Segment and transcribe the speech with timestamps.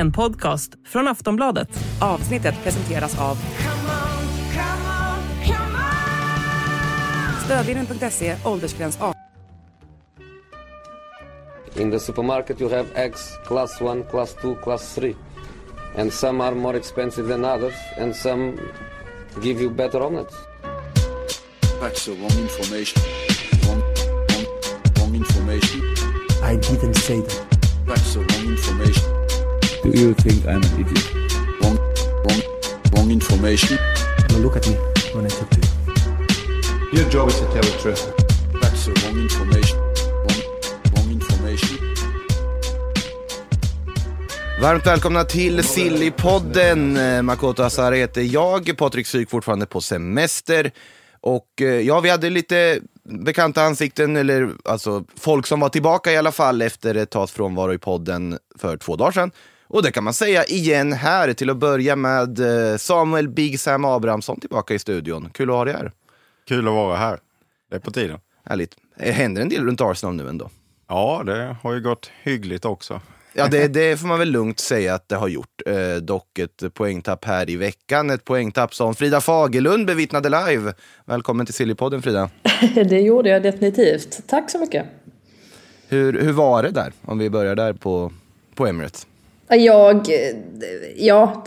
[0.00, 1.68] En podcast från Aftonbladet.
[2.00, 3.36] Avsnittet presenteras av
[7.44, 9.14] Stödvinnen.se, åldersgräns 18.
[11.74, 15.14] In the supermarket, you have eggs class 1, class 2, class 3.
[15.96, 18.58] And some are more expensive than others, and some
[19.42, 20.34] give you better omelets.
[21.80, 23.02] That's the wrong information.
[23.66, 23.82] Wrong,
[24.30, 24.46] wrong,
[24.98, 25.80] wrong information.
[26.42, 27.58] I didn't say that.
[27.86, 29.19] That's the wrong information.
[29.90, 31.14] Do you think I'm an idiot?
[31.60, 31.76] Wrong,
[32.24, 32.42] wrong,
[32.92, 33.76] wrong information.
[34.28, 34.76] Now look at me
[35.14, 36.98] when I talk to you.
[36.98, 38.12] Your job is to tell the truth.
[38.62, 39.78] That's the wrong information.
[39.78, 40.42] Wrong,
[40.94, 41.78] wrong information.
[44.60, 46.96] Varmt välkomna till Sillypodden.
[46.96, 50.70] Eh, Makoto Asara heter jag, Patrik Syk fortfarande på semester.
[51.20, 52.80] Och eh, ja, vi hade lite
[53.24, 57.72] bekanta ansikten, eller alltså folk som var tillbaka i alla fall efter ett tags frånvaro
[57.72, 59.30] i podden för två dagar sedan.
[59.70, 63.84] Och det kan man säga igen här, till att börja med eh, Samuel Big Sam
[63.84, 65.30] Abrahamsson tillbaka i studion.
[65.32, 65.92] Kul att ha dig här.
[66.48, 67.18] Kul att vara här.
[67.70, 68.18] Det är på tiden.
[68.44, 68.76] Härligt.
[68.98, 70.50] Det händer en del runt Arsenal nu ändå.
[70.88, 73.00] Ja, det har ju gått hyggligt också.
[73.32, 75.62] Ja, det, det får man väl lugnt säga att det har gjort.
[75.66, 78.10] Eh, dock ett poängtapp här i veckan.
[78.10, 80.72] Ett poängtapp som Frida Fagerlund bevittnade live.
[81.04, 82.30] Välkommen till Sillypodden Frida.
[82.74, 84.20] Det gjorde jag definitivt.
[84.26, 84.86] Tack så mycket.
[85.88, 86.92] Hur, hur var det där?
[87.02, 88.12] Om vi börjar där på,
[88.54, 89.06] på Emirates.
[89.56, 90.06] Jag,
[90.96, 91.44] ja,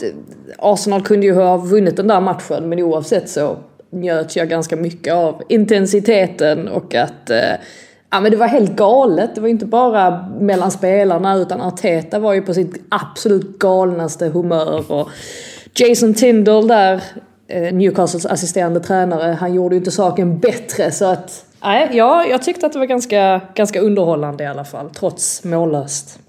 [0.57, 3.57] Arsenal kunde ju ha vunnit den där matchen men oavsett så
[3.89, 7.51] njöt jag ganska mycket av intensiteten och att eh,
[8.11, 9.35] ja, men det var helt galet.
[9.35, 14.91] Det var inte bara mellan spelarna utan Arteta var ju på sitt absolut galnaste humör.
[14.91, 15.09] Och
[15.75, 17.03] Jason Tindall där,
[17.47, 20.91] eh, Newcastles assisterande tränare, han gjorde ju inte saken bättre.
[20.91, 24.89] Så att, nej, ja, jag tyckte att det var ganska, ganska underhållande i alla fall,
[24.89, 26.19] trots mållöst.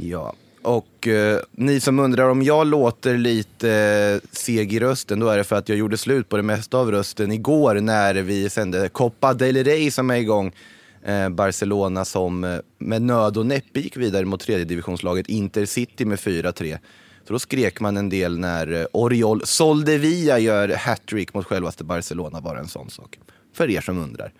[0.00, 5.28] Ja, och eh, ni som undrar om jag låter lite eh, seg i rösten, då
[5.28, 8.50] är det för att jag gjorde slut på det mesta av rösten igår när vi
[8.50, 10.52] sände Copa del Rey som är igång.
[11.04, 16.18] Eh, Barcelona som eh, med nöd och näppe gick vidare mot tredje divisionslaget Intercity med
[16.18, 16.78] 4-3.
[17.26, 22.40] Så då skrek man en del när eh, Oriol Soldevia gör hattrick mot självaste Barcelona,
[22.40, 23.18] bara en sån sak.
[23.54, 24.32] För er som undrar.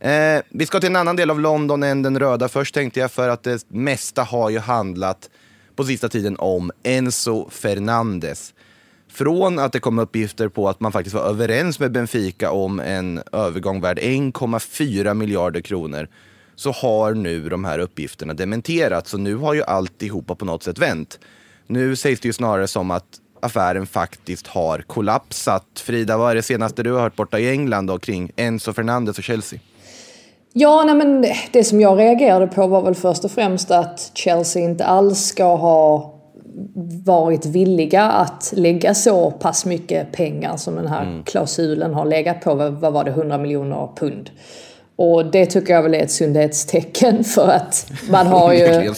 [0.00, 3.12] Eh, vi ska till en annan del av London än den röda först tänkte jag
[3.12, 5.30] för att det mesta har ju handlat
[5.76, 8.54] på sista tiden om Enzo Fernandes.
[9.08, 13.22] Från att det kom uppgifter på att man faktiskt var överens med Benfica om en
[13.32, 16.08] övergång värd 1,4 miljarder kronor
[16.54, 19.10] så har nu de här uppgifterna dementerats.
[19.10, 21.18] Så nu har ju alltihopa på något sätt vänt.
[21.66, 23.04] Nu sägs det ju snarare som att
[23.40, 25.66] affären faktiskt har kollapsat.
[25.84, 29.18] Frida, vad är det senaste du har hört borta i England då, kring Enzo Fernandes
[29.18, 29.60] och Chelsea?
[30.52, 34.62] Ja, nej men det som jag reagerade på var väl först och främst att Chelsea
[34.62, 36.14] inte alls ska ha
[37.04, 41.22] varit villiga att lägga så pass mycket pengar som den här mm.
[41.24, 42.54] klausulen har legat på.
[42.54, 43.10] Vad var det?
[43.10, 44.30] 100 miljoner pund.
[44.96, 48.94] Och det tycker jag väl är ett sundhetstecken för att man har ju...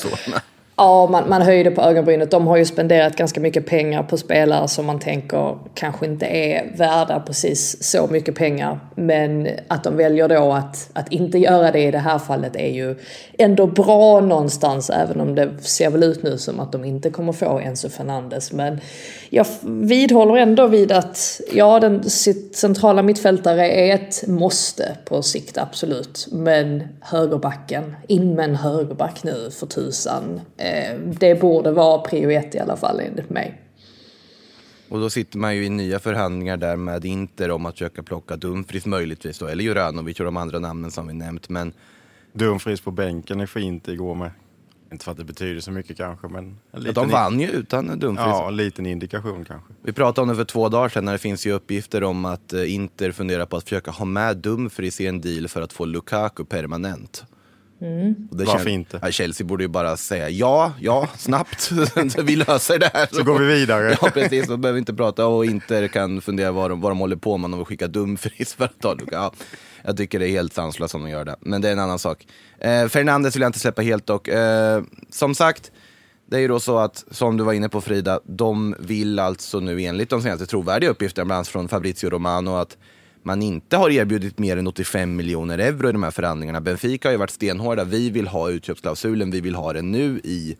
[0.83, 2.31] Ja, man, man höjde på ögonbrynet.
[2.31, 6.77] De har ju spenderat ganska mycket pengar på spelare som man tänker kanske inte är
[6.77, 8.81] värda precis så mycket pengar.
[8.95, 12.69] Men att de väljer då att, att inte göra det i det här fallet är
[12.69, 12.97] ju
[13.39, 14.91] ändå bra någonstans.
[14.91, 18.53] Även om det ser väl ut nu som att de inte kommer få Enzo Fernandes.
[18.53, 18.81] Men
[19.31, 22.11] jag vidhåller ändå vid att ja, den
[22.55, 26.29] centrala mittfältare är ett måste på sikt, absolut.
[26.33, 30.41] Men högerbacken, in med en högerback nu för tusan.
[30.57, 30.72] Eh,
[31.05, 33.61] det borde vara prio ett i alla fall enligt mig.
[34.89, 38.37] Och då sitter man ju i nya förhandlingar där med Inter om att försöka plocka
[38.37, 41.49] Dumfries möjligtvis då, eller Juranovic och de andra namnen som vi nämnt.
[41.49, 41.73] Men...
[42.33, 44.31] Dumfries på bänken är fint igår med.
[44.93, 46.59] Inte för att det betyder så mycket kanske, men...
[46.73, 48.27] En ja, de vann ju utan Dumfries.
[48.27, 49.73] Ja, en liten indikation kanske.
[49.83, 52.53] Vi pratade om det för två dagar sedan när det finns ju uppgifter om att
[52.53, 55.85] eh, Inter funderar på att försöka ha med Dumfries i en deal för att få
[55.85, 57.25] Lukaku permanent.
[57.83, 58.29] Mm.
[58.31, 58.99] Varför inte?
[59.03, 61.73] Ja, Chelsea borde ju bara säga ja, ja, snabbt.
[62.23, 63.09] vi löser det här.
[63.13, 63.97] Så går vi vidare.
[64.03, 64.49] ja, precis.
[64.49, 67.45] Man behöver inte prata och Inter kan fundera vad de, vad de håller på med.
[67.45, 68.97] Om de vill skicka Dumfries för att ta.
[69.11, 69.33] Ja,
[69.85, 71.37] jag tycker det är helt sanslöst om de gör det.
[71.41, 72.27] Men det är en annan sak.
[72.59, 74.29] Eh, Fernandes vill jag inte släppa helt dock.
[74.29, 75.73] Eh, som sagt,
[76.31, 79.61] det är ju då så att, som du var inne på Frida, de vill alltså
[79.61, 82.77] nu enligt de senaste trovärdiga uppgifterna, bland annat från Fabrizio Romano, att
[83.23, 86.61] man inte har erbjudit mer än 85 miljoner euro i de här förhandlingarna.
[86.61, 87.85] Benfica har ju varit stenhårda.
[87.85, 90.57] Vi vill ha utköpsklausulen, vi vill ha den nu i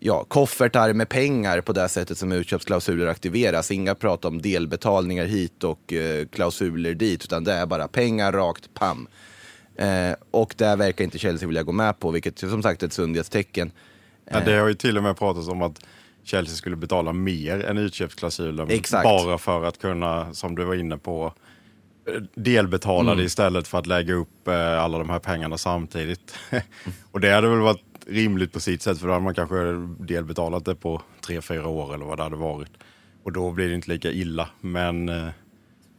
[0.00, 3.70] ja, koffertar med pengar på det sättet som utköpsklausuler aktiveras.
[3.70, 8.74] Inga prat om delbetalningar hit och eh, klausuler dit, utan det är bara pengar rakt,
[8.74, 9.08] pam.
[9.76, 12.92] Eh, och det verkar inte Chelsea vilja gå med på, vilket som sagt är ett
[12.92, 13.72] sundhetstecken.
[14.30, 15.80] Ja, det har ju till och med pratats om att
[16.24, 18.70] Chelsea skulle betala mer än utköpsklausulen.
[18.70, 19.04] Exakt.
[19.04, 21.34] Bara för att kunna, som du var inne på,
[22.14, 26.38] eh, delbetala det istället för att lägga upp eh, alla de här pengarna samtidigt.
[27.10, 29.56] och det hade väl varit rimligt på sitt sätt för då hade man kanske
[29.98, 32.70] delbetalat det på tre, fyra år eller vad det hade varit.
[33.24, 34.48] Och då blir det inte lika illa.
[34.60, 35.28] Men eh,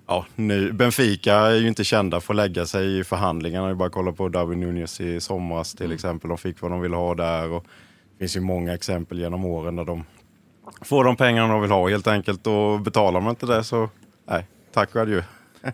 [0.08, 3.68] ja, nu, Benfica är ju inte kända för att lägga sig i förhandlingarna.
[3.68, 6.30] Jag bara kolla på Darwin Nunez i somras till exempel.
[6.30, 7.52] De fick vad de ville ha där.
[7.52, 7.64] Och
[8.12, 10.04] det finns ju många exempel genom åren där de
[10.82, 12.48] får de pengarna de vill ha helt enkelt.
[12.48, 13.90] Och betalar man inte det så,
[14.28, 15.24] nej, tack och adjö.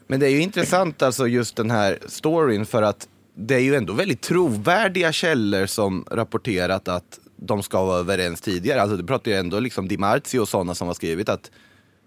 [0.08, 3.76] Men det är ju intressant alltså just den här storyn för att det är ju
[3.76, 8.82] ändå väldigt trovärdiga källor som rapporterat att de ska vara överens tidigare.
[8.82, 11.52] Alltså det pratar ju ändå liksom Di Marzio och sådana som har skrivit att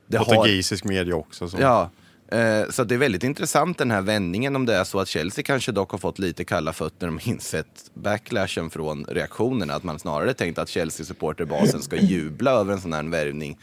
[0.06, 0.24] det har...
[0.24, 1.48] Portugisisk media också.
[1.48, 1.56] Så.
[1.60, 1.90] Ja,
[2.28, 5.44] eh, så det är väldigt intressant den här vändningen om det är så att Chelsea
[5.44, 9.74] kanske dock har fått lite kalla fötter och insett backlashen från reaktionerna.
[9.74, 13.58] Att man snarare tänkt att Chelsea-supporterbasen ska jubla över en sån här värvning.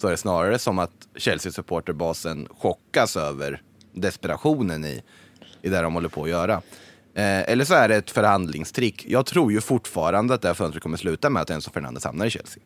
[0.00, 3.62] Så är det snarare som att Chelsea-supporterbasen chockas över
[3.94, 5.02] desperationen i,
[5.62, 6.62] i det de håller på att göra.
[7.14, 9.04] Eh, eller så är det ett förhandlingstrick.
[9.08, 12.26] Jag tror ju fortfarande att det här fönstret kommer sluta med att Enzo Fernandes hamnar
[12.26, 12.62] i Chelsea.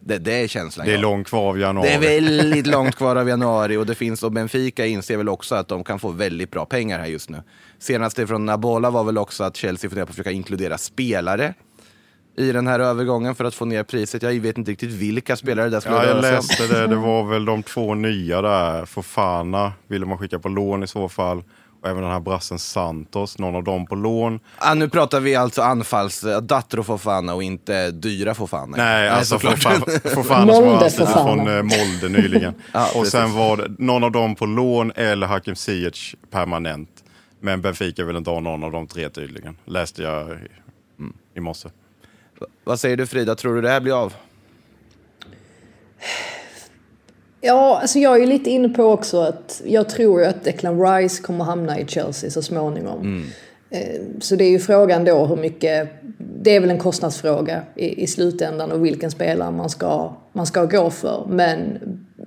[0.00, 1.88] Det, det är känslan Det är långt kvar av januari.
[1.88, 5.54] Det är väldigt långt kvar av januari och det finns och Benfica inser väl också
[5.54, 7.42] att de kan få väldigt bra pengar här just nu.
[7.78, 11.54] Senaste från Nabola var väl också att Chelsea funderar på att försöka inkludera spelare
[12.36, 14.22] i den här övergången för att få ner priset.
[14.22, 16.86] Jag vet inte riktigt vilka spelare det skulle Ja, jag läste det.
[16.86, 18.84] Det var väl de två nya där.
[18.86, 21.42] Fofana ville man skicka på lån i så fall.
[21.82, 24.40] Och även den här brassen Santos, någon av dem på lån.
[24.58, 28.76] Ah, nu pratar vi alltså anfalls, eh, Datro Fofana och inte dyra Fofana.
[28.76, 29.58] Nej, alltså såklart.
[29.62, 29.84] Fofana,
[30.14, 32.54] Fofana som var från eh, Molde nyligen.
[32.72, 33.12] Ja, och precis.
[33.12, 36.88] sen var det någon av dem på lån eller Hakim Ziyech permanent.
[37.40, 39.56] Men Benfica vill inte ha någon av de tre tydligen.
[39.64, 40.34] Läste jag i,
[41.36, 41.68] i morse.
[42.64, 44.14] Vad säger du Frida, tror du det här blir av?
[47.40, 51.22] Ja, alltså jag är lite inne på också att jag tror ju att Declan Rice
[51.22, 53.24] kommer hamna i Chelsea så småningom.
[53.70, 55.88] Eh, Så det är ju frågan då hur mycket,
[56.18, 60.64] det är väl en kostnadsfråga i, i slutändan och vilken spelare man ska, man ska
[60.64, 61.26] gå för.
[61.30, 61.78] Men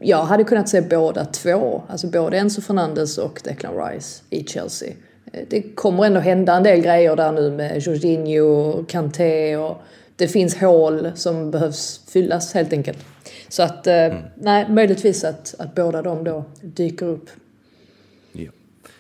[0.01, 4.89] jag hade kunnat se båda två, alltså både Enzo Fernandes och Declan Rice i Chelsea.
[5.33, 9.77] Eh, Det kommer ändå hända en del grejer där nu med Jorginho, Kanté och
[10.17, 13.05] det finns hål som behövs fyllas helt enkelt.
[13.47, 17.29] Så att, eh, nej, möjligtvis att, att båda de då dyker upp.
[18.31, 18.51] Ja.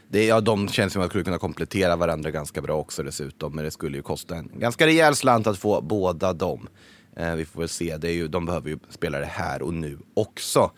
[0.07, 3.55] Det, ja, de känns som att de skulle kunna komplettera varandra ganska bra också dessutom.
[3.55, 6.67] Men det skulle ju kosta en ganska rejäl slant att få båda dem.
[7.15, 7.97] Eh, vi får väl se.
[7.97, 10.71] Det är ju, de behöver ju spela det här och nu också.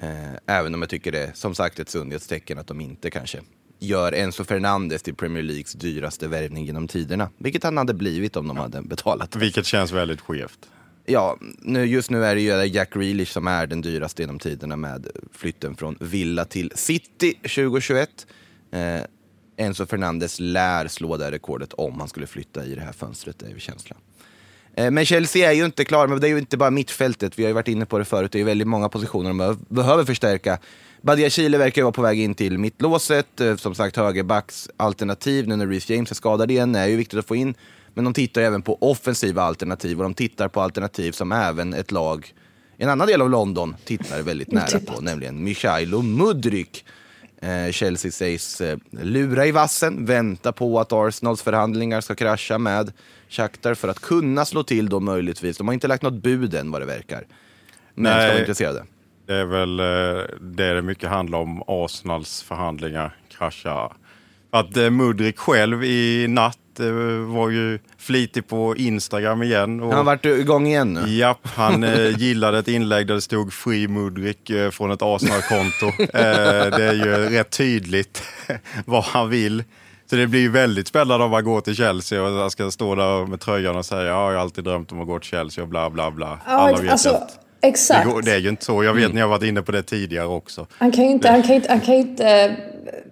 [0.00, 3.40] Eh, även om jag tycker det är som sagt ett sundhetstecken att de inte kanske
[3.78, 7.30] gör Enzo Fernandes till Premier Leagues dyraste värvning genom tiderna.
[7.38, 9.36] Vilket han hade blivit om de hade betalat.
[9.36, 10.68] Vilket känns väldigt skevt.
[11.06, 14.76] Ja, nu, just nu är det ju Jack Grealish som är den dyraste genom tiderna
[14.76, 18.26] med flytten från Villa till City 2021.
[18.72, 19.00] Eh,
[19.56, 23.46] Enzo Fernandes lär slå det rekordet om han skulle flytta i det här fönstret, det
[23.46, 23.98] är ju känslan.
[24.74, 27.38] Eh, men Chelsea är ju inte klar, men det är ju inte bara mittfältet.
[27.38, 30.04] Vi har ju varit inne på det förut, det är väldigt många positioner de behöver
[30.04, 30.58] förstärka.
[31.02, 33.40] Badia Chile verkar vara på väg in till mittlåset.
[33.40, 37.18] Eh, Som sagt, högerbacks alternativ nu när Reece James är skadad igen är ju viktigt
[37.18, 37.54] att få in.
[37.94, 41.92] Men de tittar även på offensiva alternativ och de tittar på alternativ som även ett
[41.92, 42.34] lag
[42.78, 46.84] i en annan del av London tittar väldigt nära på, nämligen Michailo Mudryk.
[47.42, 52.92] Eh, Chelsea sägs eh, lura i vassen, vänta på att Arsenals förhandlingar ska krascha med
[53.28, 55.56] Shakhtar för att kunna slå till då möjligtvis.
[55.58, 57.26] De har inte lagt något bud än vad det verkar.
[57.94, 58.28] Men ska Nej.
[58.28, 58.84] vara intresserade.
[59.28, 61.62] Det är väl eh, det det mycket handlar om.
[61.66, 63.92] Arsenals förhandlingar kraschar.
[64.50, 66.86] Att eh, Mudrik själv i natt eh,
[67.34, 69.80] var ju flitig på Instagram igen.
[69.80, 71.10] Och, Han har varit igång igen nu.
[71.10, 71.82] Japp, han
[72.18, 75.92] gillade ett inlägg där det stod Free Mudrik från ett Arsenal-konto.
[76.76, 78.22] det är ju rätt tydligt
[78.84, 79.64] vad han vill.
[80.10, 83.26] Så det blir ju väldigt spännande om han går till Chelsea och ska stå där
[83.26, 85.70] med tröjan och säga ja, jag har alltid drömt om att gå till Chelsea och
[85.70, 86.38] bla bla bla.
[86.44, 88.06] Alla vet alltså, att exakt.
[88.06, 88.84] det, går, det är ju inte så.
[88.84, 90.66] Jag vet, ni har varit inne på det tidigare också.
[90.70, 92.50] Han kan ju inte, han kan inte, han kan inte eh,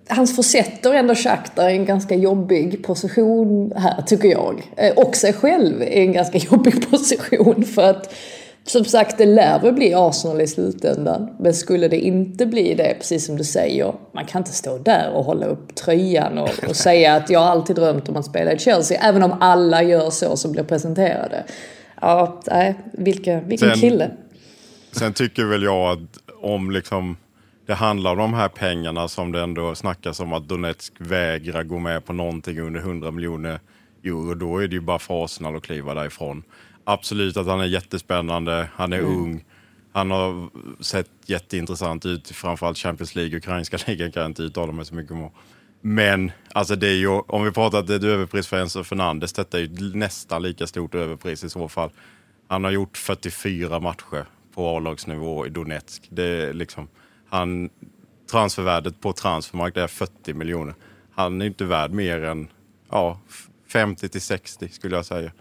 [0.09, 4.71] hans försätter ändå Shakhtar i en ganska jobbig position här tycker jag.
[4.77, 8.15] Eh, och sig själv i en ganska jobbig position för att
[8.65, 11.37] som sagt det lär väl bli Arsenal i slutändan.
[11.41, 15.11] Men skulle det inte bli det, precis som du säger, man kan inte stå där
[15.15, 18.53] och hålla upp tröjan och, och säga att jag har alltid drömt om att spela
[18.53, 21.45] i Chelsea, även om alla gör så som blir presenterade.
[22.01, 24.11] Ja, nej, vilka, vilken Sen- kille.
[24.99, 27.17] Sen tycker väl jag att om liksom
[27.67, 31.79] det handlar om de här pengarna som det ändå snackas om att Donetsk vägrar gå
[31.79, 33.61] med på någonting under 100 miljoner
[34.05, 36.43] euro, då är det ju bara för Arsenal att kliva därifrån.
[36.85, 39.45] Absolut att han är jättespännande, han är ung,
[39.93, 40.49] han har
[40.81, 45.13] sett jätteintressant ut, framförallt Champions League, ukrainska ligan kan jag inte uttala mig så mycket
[45.13, 45.31] om.
[45.81, 48.85] Men alltså det är ju, om vi pratar att det är ett överpris för Enzo
[48.85, 51.91] Fernandes, detta är ju nästan lika stort överpris i så fall.
[52.49, 54.27] Han har gjort 44 matcher
[54.57, 56.03] på A-lagsnivå i Donetsk.
[56.11, 56.89] Det är liksom,
[57.29, 57.71] han,
[58.31, 60.75] transfervärdet på transfermarkt är 40 miljoner.
[61.15, 62.49] Han är inte värd mer än
[62.91, 63.21] ja,
[63.73, 65.33] 50 till 60 skulle jag säga.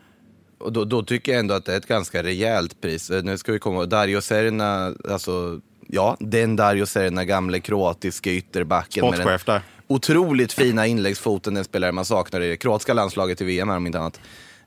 [0.57, 3.09] Och då, då tycker jag ändå att det är ett ganska rejält pris.
[3.09, 8.31] Eh, Nu ska vi komma ihåg, Dario Serna, alltså ja, den Dario Serna, gamle kroatiske
[8.31, 9.05] ytterbacken.
[9.05, 9.61] med den Sportchef där.
[9.87, 13.85] otroligt fina inläggsfoten, den spelare man saknar i det kroatiska landslaget i VM här om
[13.87, 14.19] inte annat.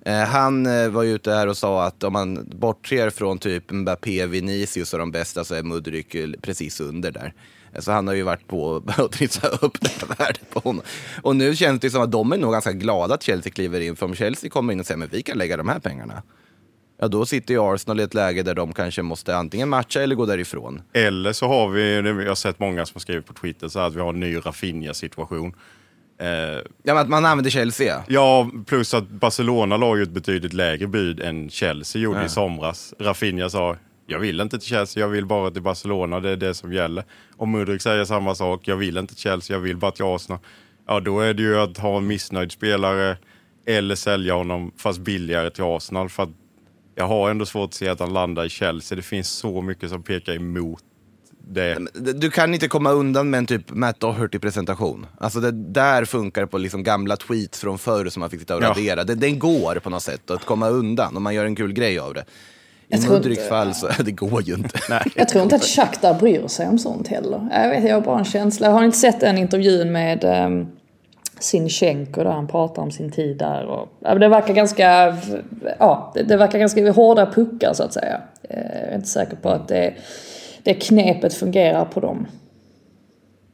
[0.05, 3.71] Eh, han eh, var ju ute här och sa att om man bortser från typ
[3.71, 7.33] Mbappé, Vinicius och de bästa så är Mudryk precis under där.
[7.73, 10.83] Eh, så han har ju varit på att trissa upp det här värdet på honom.
[11.23, 13.97] Och nu känns det som att de är nog ganska glada att Chelsea kliver in.
[13.97, 16.23] För om Chelsea kommer in och säger att vi kan lägga de här pengarna.
[17.01, 20.15] Ja, då sitter ju Arsenal i ett läge där de kanske måste antingen matcha eller
[20.15, 20.83] gå därifrån.
[20.93, 23.87] Eller så har vi, jag har sett många som har skrivit på Twitter, så här
[23.87, 25.55] att vi har en ny Rafinha-situation.
[26.19, 28.05] Eh, Ja, att man använder Chelsea.
[28.09, 32.95] ja, plus att Barcelona la ju ett betydligt lägre bud än Chelsea gjorde i somras.
[32.99, 36.55] Rafinha sa, jag vill inte till Chelsea, jag vill bara till Barcelona, det är det
[36.55, 37.05] som gäller.
[37.37, 40.39] Och Mudryk säger samma sak, jag vill inte till Chelsea, jag vill bara till Arsenal.
[40.87, 43.17] Ja, då är det ju att ha en missnöjd spelare
[43.67, 46.09] eller sälja honom fast billigare till Arsenal.
[46.09, 46.29] För
[46.95, 48.97] jag har ändå svårt att se att han landar i Chelsea.
[48.97, 50.83] Det finns så mycket som pekar emot
[51.51, 51.79] det.
[51.95, 55.07] Du kan inte komma undan med en typ Matt Doherty-presentation.
[55.19, 58.63] Alltså det där funkar på liksom gamla tweets från förr som man fick sitta och
[58.63, 58.69] Ja.
[58.71, 59.05] radera.
[59.05, 61.99] Den, den går på något sätt att komma undan om man gör en kul grej
[61.99, 62.25] av det.
[62.91, 64.79] I inte- fall så det går ju inte.
[65.17, 67.49] Jag tror inte att Shakhtar bryr sig om sånt heller.
[67.53, 68.67] Jag vet, jag har bara en känsla.
[68.67, 70.67] Jag har inte sett den intervjun med um,
[71.41, 73.65] Sinchenko där han pratar om sin tid där.
[73.67, 75.17] Och, ja, det verkar ganska,
[75.79, 78.21] ja, det, det verkar ganska hårda puckar så att säga.
[78.43, 79.95] Eh, Jag är inte säker på att det,
[80.69, 82.27] det knepet fungerar på dem.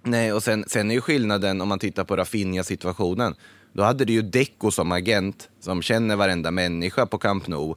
[0.02, 3.34] Nej, och sen, sen är ju skillnaden om man tittar på Rafinha-situationen.
[3.72, 7.74] Då hade du ju Deco som agent som känner varenda människa på Camp Nou.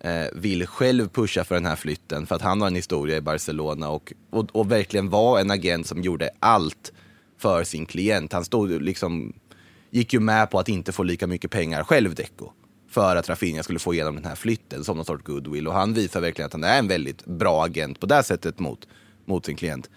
[0.00, 3.20] Eh, vill själv pusha för den här flytten för att han har en historia i
[3.20, 6.92] Barcelona och, och, och verkligen var en agent som gjorde allt
[7.38, 8.32] för sin klient.
[8.32, 9.32] Han stod liksom,
[9.90, 12.52] gick ju med på att inte få lika mycket pengar själv, Deco.
[12.90, 15.68] För att Rafinha skulle få igenom den här flytten som någon sorts goodwill.
[15.68, 18.88] Och han visar verkligen att han är en väldigt bra agent på det sättet mot,
[19.24, 19.90] mot sin klient.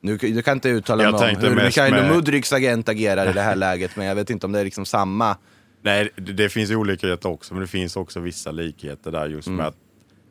[0.00, 3.32] Nu, du kan inte uttala Jag mig om hur Mikhailo med- Mudryks agent agerar i
[3.32, 5.36] det här läget, men jag vet inte om det är liksom samma.
[5.82, 9.66] Nej, det, det finns olikheter också, men det finns också vissa likheter där just med
[9.66, 9.76] att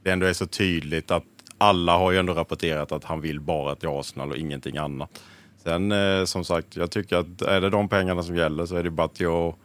[0.04, 1.24] det ändå är så tydligt att
[1.58, 5.10] alla har ju ändå rapporterat att han vill bara till Arsenal och ingenting annat.
[5.64, 8.84] Sen eh, som sagt, jag tycker att är det de pengarna som gäller så är
[8.84, 9.56] det bara till att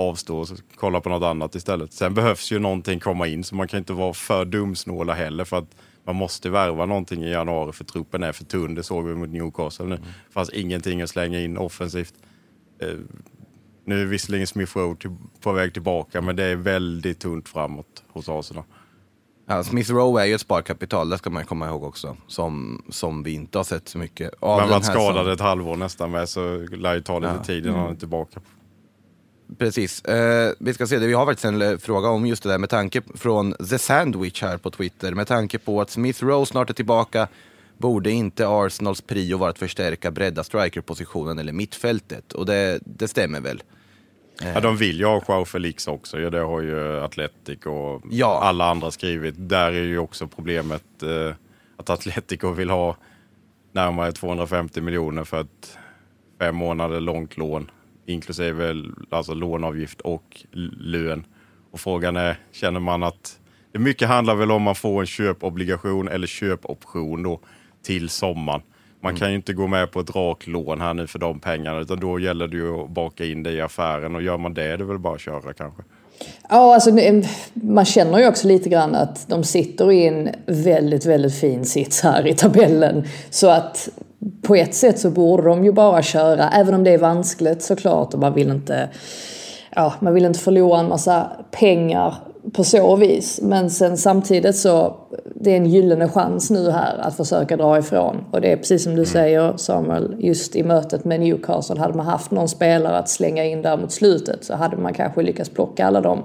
[0.00, 1.92] avstå och kolla på något annat istället.
[1.92, 5.56] Sen behövs ju någonting komma in så man kan inte vara för dumsnåla heller för
[5.58, 8.74] att man måste värva någonting i januari för truppen är för tunn.
[8.74, 9.96] Det såg vi mot Newcastle nu.
[9.96, 12.14] Det fanns ingenting att slänga in offensivt.
[12.82, 12.88] Eh,
[13.84, 18.02] nu är visserligen Smith Rowe till, på väg tillbaka, men det är väldigt tunt framåt
[18.08, 18.64] hos Arsenal.
[19.46, 23.22] Ja, Smith Rowe är ju ett sparkapital, det ska man komma ihåg också, som, som
[23.22, 24.60] vi inte har sett så mycket av.
[24.60, 27.44] men varit skadad som- ett halvår nästan med så lär ju ta lite Ja.
[27.44, 28.40] tid innan han är tillbaka.
[29.58, 30.04] Precis.
[30.04, 31.06] Eh, vi ska se, det.
[31.06, 34.42] vi har faktiskt en eh, fråga om just det där med tanke från The Sandwich
[34.42, 35.14] här på Twitter.
[35.14, 37.28] Med tanke på att Smith Rowe snart är tillbaka,
[37.78, 42.32] borde inte Arsenals prio vara att förstärka bredda strikerpositionen eller mittfältet?
[42.32, 43.62] Och det, det stämmer väl?
[44.42, 48.40] Ja, de vill ju ha Joao Felix också, ja, det har ju Atletic och Ja.
[48.42, 49.34] alla andra skrivit.
[49.38, 51.34] Där är ju också problemet eh,
[51.76, 52.96] att Atletico vill ha
[53.72, 55.78] närmare 250 miljoner för ett
[56.38, 57.70] fem månader långt lån,
[58.10, 58.74] inklusive
[59.10, 60.46] alltså lånavgift och
[60.80, 61.24] lön.
[61.70, 63.38] Och frågan är, känner man att
[63.72, 67.40] det mycket handlar väl om man får en köpobligation eller köpoption då
[67.82, 68.62] till sommaren.
[69.02, 71.80] Man kan ju inte gå med på ett rakt lån här nu för de pengarna
[71.80, 74.64] utan då gäller det ju att baka in det i affären och gör man det
[74.64, 75.82] är det väl bara att köra kanske.
[76.48, 76.90] Ja, alltså
[77.54, 82.00] man känner ju också lite grann att de sitter i en väldigt, väldigt fin sits
[82.00, 83.04] här i tabellen.
[83.30, 83.88] Så att
[84.42, 88.14] på ett sätt så borde de ju bara köra, även om det är vanskligt såklart
[88.14, 88.88] och man vill inte,
[89.76, 92.14] ja, man vill inte förlora en massa pengar
[92.52, 93.40] på så vis.
[93.42, 94.96] Men sen samtidigt så,
[95.34, 98.24] det är en gyllene chans nu här att försöka dra ifrån.
[98.30, 102.06] Och det är precis som du säger Samuel, just i mötet med Newcastle, hade man
[102.06, 105.86] haft någon spelare att slänga in där mot slutet så hade man kanske lyckats plocka
[105.86, 106.22] alla de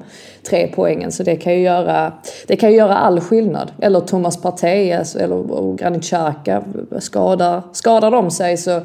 [0.49, 1.11] tre poängen.
[1.11, 2.13] Så det kan ju göra,
[2.47, 3.71] det kan ju göra all skillnad.
[3.81, 6.63] Eller Thomas Partey alltså, eller Granit Xhaka,
[6.99, 8.81] skadar, skadar de sig så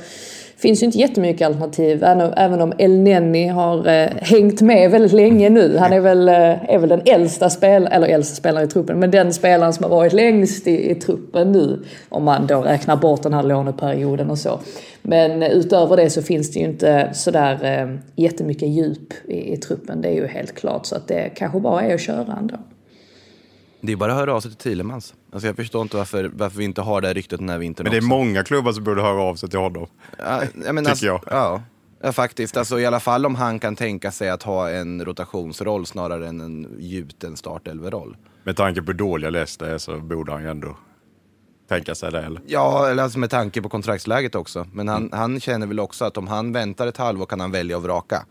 [0.60, 2.04] finns ju inte jättemycket alternativ.
[2.04, 5.76] Även- om El Nenni har eh, hängt med väldigt länge nu.
[5.76, 9.10] Han är väl, eh, är väl den äldsta spelaren, eller äldsta spelaren i truppen, men
[9.10, 11.84] den spelaren som har varit längst i, i truppen nu.
[12.08, 14.60] Om man då räknar bort den här låneperioden och så.
[15.02, 19.56] Men eh, utöver det så finns det ju inte sådär eh, jättemycket djup i, i
[19.56, 20.02] truppen.
[20.02, 20.86] Det är ju helt klart.
[20.86, 22.56] Så att det kanske bara är att köra ändå.
[23.80, 25.14] Det är bara att höra av sig till Thielemans.
[25.32, 27.90] Alltså jag förstår inte varför, varför vi inte har det ryktet den här vintern Men
[27.90, 28.08] det är också.
[28.08, 29.86] många klubbar som borde höra av sig till honom.
[30.18, 31.20] Ja, ja, men Tycker alltså, jag.
[31.30, 31.62] Ja,
[32.02, 32.56] ja, faktiskt.
[32.56, 36.40] Alltså, I alla fall om han kan tänka sig att ha en rotationsroll snarare än
[36.40, 38.16] en gjuten startelveroll.
[38.44, 40.76] Med tanke på hur dåliga Leicester är så borde han ju ändå
[41.68, 42.22] tänka sig det.
[42.22, 42.42] Eller?
[42.46, 44.66] Ja, eller alltså med tanke på kontraktsläget också.
[44.72, 47.76] Men han, han känner väl också att om han väntar ett halvår kan han välja
[47.76, 48.26] att vraka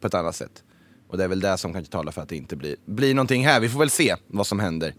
[0.00, 0.62] på ett annat sätt.
[1.08, 3.46] Och det är väl det som kanske talar för att det inte blir, blir någonting
[3.46, 3.60] här.
[3.60, 4.94] Vi får väl se vad som händer.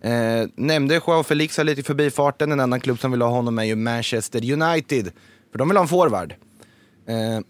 [0.00, 2.52] Eh, nämnde Joao Felix här lite i förbifarten.
[2.52, 5.12] En annan klubb som vill ha honom är ju Manchester United.
[5.50, 6.34] För de vill ha en forward.
[7.06, 7.40] Eh,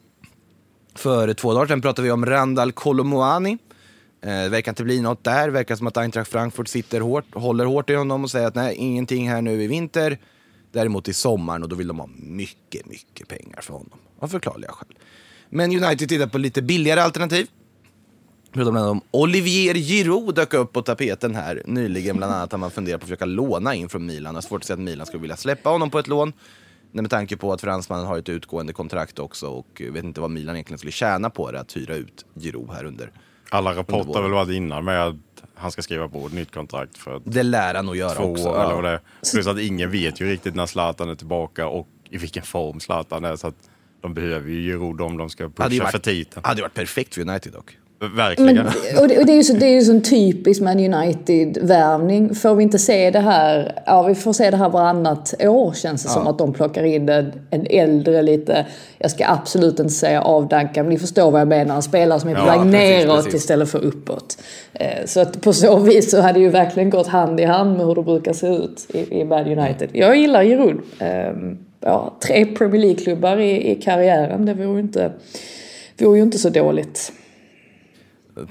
[0.95, 3.59] för två dagar sedan pratade vi om Randall Kolomoani.
[4.23, 5.49] Eh, det verkar inte bli något där.
[5.49, 8.75] Verkar som att Eintracht Frankfurt sitter hårt, håller hårt i honom och säger att nej,
[8.75, 10.19] ingenting här nu i vinter.
[10.73, 13.99] Däremot i sommaren och då vill de ha mycket, mycket pengar för honom.
[14.19, 14.99] Av förklarliga skäl.
[15.51, 17.47] Men United tittar på lite billigare alternativ.
[18.57, 22.17] Förutom bland annat om Olivier Giroud dök upp på tapeten här nyligen.
[22.17, 24.35] Bland annat har man funderat på att försöka låna in från Milan.
[24.35, 26.33] Det är svårt att säga att Milan skulle vilja släppa honom på ett lån.
[26.93, 30.31] Nej, Med tanke på att fransmannen har ett utgående kontrakt också och vet inte vad
[30.31, 33.11] Milan egentligen skulle tjäna på det att hyra ut Giroud här under.
[33.51, 35.15] Alla rapporter har väl varit innan med att
[35.55, 38.49] han ska skriva på ett nytt kontrakt för Det lär han nog göra två också.
[38.49, 38.65] år.
[38.65, 39.01] Eller vad det är.
[39.33, 43.25] Plus att ingen vet ju riktigt när Zlatan är tillbaka och i vilken form Zlatan
[43.25, 43.37] är.
[43.37, 43.55] Så att
[44.01, 46.45] de behöver ju Giroud om de ska pusha varit- för titeln.
[46.45, 47.77] Hade varit perfekt för United dock.
[48.17, 48.55] Verkligen.
[48.55, 48.67] Men,
[49.03, 52.35] och det, och det är ju så, det är ju sån typisk Man United-värvning.
[52.35, 56.03] Får vi inte se det här, ja vi får se det här varannat år känns
[56.03, 58.67] det som att de plockar in en, en äldre lite,
[58.99, 62.31] jag ska absolut inte säga avdankad, men ni förstår vad jag menar, en spelare som
[62.31, 63.35] är på Ja, väg precis, neråt precis.
[63.41, 64.39] istället för uppåt.
[64.73, 67.77] Eh, Så att på så vis så hade det ju verkligen gått hand i hand
[67.77, 69.89] med hur det brukar se ut i, i Man United.
[69.93, 70.81] Jag gillar Giroud.
[70.99, 75.11] Ehm, Ja, tre Premier League-klubbar i, i karriären, det vore ju inte,
[75.99, 77.13] vore ju inte så dåligt.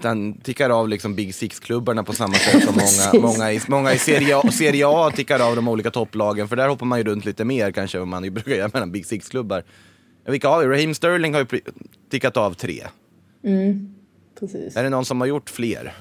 [0.01, 3.97] Den tickar av liksom Big Six-klubbarna på samma sätt som många, många, i, många i
[3.99, 6.47] Serie A, Serie A tickar av de olika topplagen.
[6.47, 8.91] För där hoppar man ju runt lite mer kanske än man ju brukar göra mellan
[8.91, 9.63] Big Six-klubbar.
[10.27, 10.67] Vilka har vi?
[10.67, 11.61] Raheem Sterling har ju
[12.11, 12.83] tickat av tre.
[14.39, 14.75] Precis.
[14.77, 15.93] Är det någon som har gjort fler?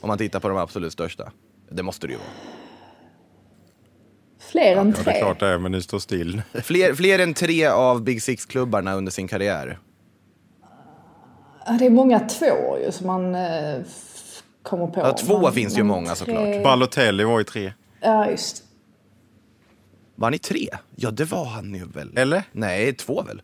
[0.00, 1.32] Om man tittar på de absolut största.
[1.70, 2.28] Det måste det ju vara.
[4.50, 5.12] Fler än Ja, det tre.
[5.12, 6.42] är klart det är, men ni står still.
[6.62, 9.78] Fler, fler än tre av Big Six-klubbarna under sin karriär.
[11.66, 13.78] Ja, det är många två ju som man eh,
[14.62, 15.00] kommer på.
[15.00, 16.62] Ja, två Man- finns ju man många tre- såklart.
[16.64, 17.72] Balotelli var ju tre.
[18.00, 18.62] Ja, just.
[20.14, 20.68] Var ni tre?
[20.96, 22.18] Ja, det var han ju väl?
[22.18, 22.42] Eller?
[22.52, 23.42] Nej, två väl?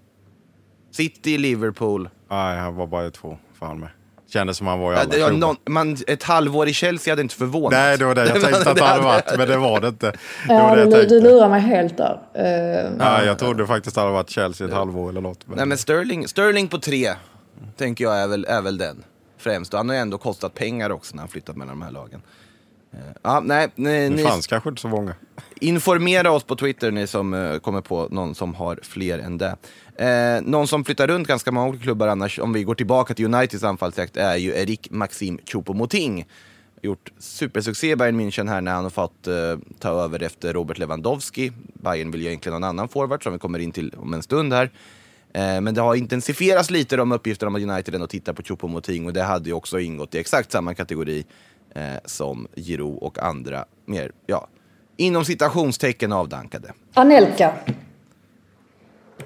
[0.91, 2.09] City, Liverpool.
[2.31, 3.39] Nej, han var bara två.
[3.59, 3.89] Fan med.
[4.33, 5.31] Kändes som han var i Ja, alla klubbar.
[5.33, 7.71] någon, man, ett halvår i Chelsea hade inte förvånat.
[7.73, 10.07] Nej, det var det jag tänkte att det hade varit, men det var det inte.
[10.49, 12.21] Det var Ja, det jag du, lurar mig helt där.
[12.35, 15.47] Eh, Ja, jag trodde faktiskt att det hade varit Chelsea ett halvår eller något.
[15.49, 15.57] Men...
[15.57, 17.13] Nej, men Sterling, Sterling på tre,
[17.77, 19.05] tänker jag är väl, är väl den.
[19.39, 19.75] Främst.
[19.75, 22.23] Och han har ju ändå kostat pengar också när han flyttat mellan de här lagen.
[22.93, 25.15] Eh, Ja, nej, ni, det ni, fanns kanske inte så många.
[25.61, 29.57] informera oss på Twitter ni som eh, kommer på någon som har fler än det.
[29.97, 33.35] Eh, någon som flyttar runt ganska många olika klubbar annars, om vi går tillbaka till
[33.35, 36.25] Uniteds anfallsjakt, är ju Erik Maxim Choupo-Moting.
[36.83, 39.35] Gjort supersuccé i Bayern München här när han har fått eh,
[39.79, 41.53] ta över efter Robert Lewandowski.
[41.75, 44.23] Bayern vill ju egentligen ha en annan forward som vi kommer in till om en
[44.23, 44.71] stund här.
[45.35, 49.07] Eh, men det har intensifierats lite de uppgifterna om att United ändå tittar på Choupo-Moting
[49.07, 51.25] och det hade ju också ingått i exakt samma kategori
[51.75, 54.49] eh, som Giroud och andra mer, ja,
[54.97, 56.73] inom citationstecken avdankade.
[56.95, 57.53] Anelka.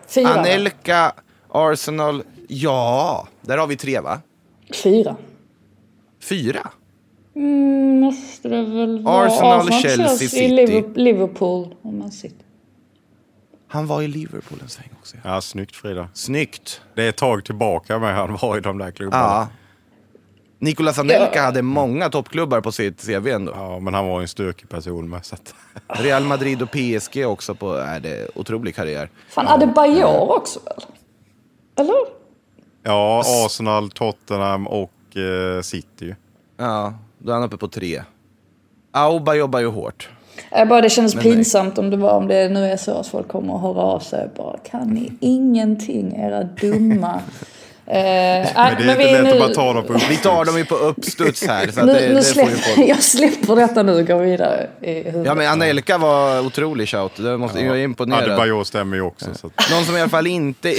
[0.07, 0.29] Fyra.
[0.29, 1.13] Anelka,
[1.49, 4.21] Arsenal, ja, där har vi tre va?
[4.83, 5.17] Fyra.
[6.21, 6.71] Fyra?
[7.37, 9.27] Mm, måste det väl vara.
[9.27, 10.49] Arsenal, Chelsea, City.
[10.49, 12.46] Liverpool, Liverpool och Man City.
[13.69, 15.17] Han var i Liverpool en sväng också.
[15.25, 15.35] Ja.
[15.35, 16.09] Ja, snyggt Frida.
[16.13, 16.81] Snyggt.
[16.95, 19.25] Det är ett tag tillbaka med han var i de där klubbarna.
[19.25, 19.49] Ja.
[20.59, 23.53] Nicolas Anelka hade många toppklubbar på sitt CV ändå.
[23.57, 25.25] Ja, men han var ju en styrkeperson med.
[25.25, 25.55] Så att...
[25.89, 29.11] Real Madrid och PSG också på, är det otrolig karriär.
[29.29, 30.85] Fan, Adebayor också väl?
[31.77, 31.97] Eller?
[32.83, 36.15] Ja, Arsenal, Tottenham och eh, City.
[36.57, 38.03] Ja, då är han uppe på tre.
[38.91, 40.09] Auba jobbar ju hårt.
[40.51, 41.35] Jag bara, det kändes Men nej.
[41.35, 44.01] pinsamt om det var om det nu är så att folk kommer att höra av
[44.01, 44.29] sig.
[44.37, 47.21] Bara, kan ni ingenting, era dumma
[47.89, 50.65] Eh, Men det är inte lätt att bara ta dem på Vi tar dem ju
[50.65, 51.67] på uppstuds här.
[51.67, 52.89] Så att nu, det, nu det släpper, folk.
[52.89, 54.67] jag släpper detta nu och går vidare.
[55.25, 57.13] Ja men Anelka var otrolig shout.
[57.17, 58.23] Det måste, Jag är imponerad.
[58.25, 59.27] Adebayor stämmer ju också.
[59.35, 60.75] Så att, Någon som i alla fall inte...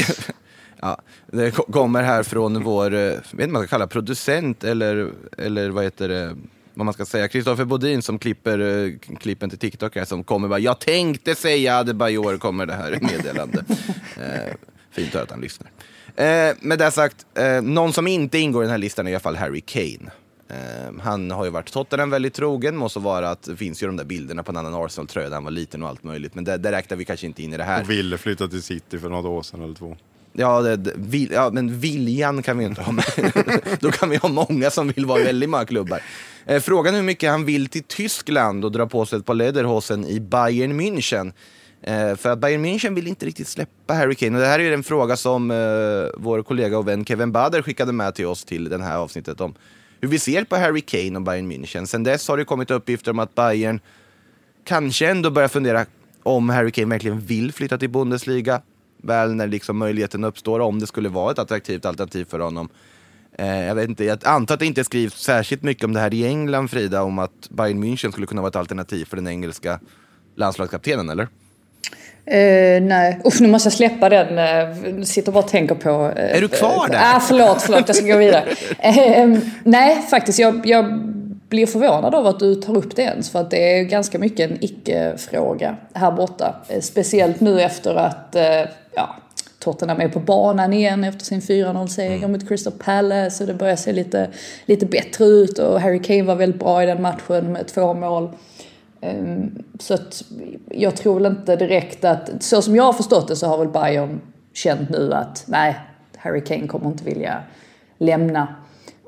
[0.82, 0.98] Ja,
[1.32, 5.84] det ko- kommer här från vår, eh, vet man ska kalla producent eller, eller vad
[5.84, 6.36] heter det,
[6.78, 10.48] vad man ska säga, Kristoffer Bodin som klipper eh, klippen till TikTok här som kommer
[10.48, 13.66] bara, jag tänkte säga Adebayor kommer det här meddelande.
[14.18, 14.54] eh,
[14.92, 15.72] fint att han lyssnar.
[16.16, 19.13] Eh, med det sagt, eh, någon som inte ingår i den här listan är i
[19.13, 20.12] alla fall Harry Kane.
[20.50, 23.98] Eh, han har ju varit Tottenham väldigt trogen, måste vara att det finns ju de
[23.98, 26.58] där bilderna på en annan Arsenal-tröja där han var liten och allt möjligt, men det,
[26.58, 27.82] det räknar vi kanske inte in i det här.
[27.82, 29.98] och ville flytta till City för något år sedan eller två.
[30.39, 33.06] Ja, det, det, vil, ja, men viljan kan vi inte ha med.
[33.80, 36.02] Då kan vi ha många som vill vara i väldigt många klubbar.
[36.45, 39.34] Eh, frågan är hur mycket han vill till Tyskland och dra på sig ett par
[39.34, 41.34] Lederhosen i Bayern München.
[41.82, 44.36] Eh, för att Bayern München vill inte riktigt släppa Harry Kane.
[44.36, 45.58] Och det här är en fråga som eh,
[46.17, 49.56] vår kollega och vän Kevin Bader skickade med till oss till det här avsnittet om
[50.02, 51.86] hur vi ser på Harry Kane och Bayern München.
[51.86, 53.80] Sen dess har det kommit uppgifter om att Bayern
[54.63, 55.86] kanske ändå börjar fundera
[56.23, 58.62] om Harry Kane verkligen vill flytta till Bundesliga.
[59.04, 62.70] Väl när liksom möjligheten uppstår, om det skulle vara ett attraktivt alternativ för honom.
[63.38, 66.14] Eh, jag, vet inte, jag antar att det inte skrivs särskilt mycket om det här
[66.14, 69.80] i England, Frida, om att Bayern München skulle kunna vara ett alternativ för den engelska
[70.36, 71.28] landslagskaptenen, eller?
[72.26, 74.38] Eh, nej, usch nu måste jag släppa den.
[74.38, 75.90] Uh, sitter bara och tänker på...
[76.16, 77.00] eh, Är du kvar där?
[77.16, 78.46] Ah, förlåt, förlåt, jag ska gå vidare.
[78.80, 80.86] Eh, nej, faktiskt, jag, jag
[81.50, 83.30] blir förvånad av att du tar upp det ens.
[83.30, 86.56] För att det är ganska mycket en icke-fråga här borta.
[86.68, 88.62] Eh, speciellt nu efter att eh,
[88.96, 89.16] ja,
[89.60, 93.44] Tottenham är på banan igen efter sin 4-0-seger mot Crystal Palace.
[93.44, 94.30] Och det börjar se lite,
[94.66, 98.30] lite bättre ut och Harry Kane var väldigt bra i den matchen med två mål.
[99.02, 100.24] Ehm, Så att
[100.70, 103.68] jag tror väl inte direkt att, så som jag har förstått det så har väl
[103.68, 104.22] Bayern
[104.54, 105.76] känt nu att nej,
[106.18, 107.44] Harry Kane kommer inte vilja
[107.98, 108.48] lämna.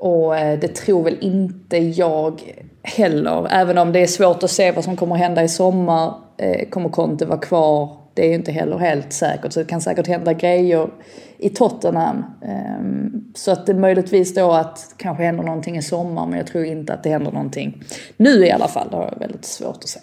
[0.00, 2.42] Och eh, det tror väl inte jag
[2.82, 6.14] heller, även om det är svårt att se vad som kommer hända i sommar.
[6.36, 7.96] Eh, kommer Conte vara kvar?
[8.14, 10.90] Det är ju inte heller helt säkert, så det kan säkert hända grejer
[11.38, 12.24] i Tottenham.
[12.42, 16.64] Ehm, så att det möjligtvis då att kanske händer någonting i sommar, men jag tror
[16.64, 17.82] inte att det händer någonting
[18.16, 18.88] nu i alla fall.
[18.90, 20.00] Det har jag väldigt svårt att se.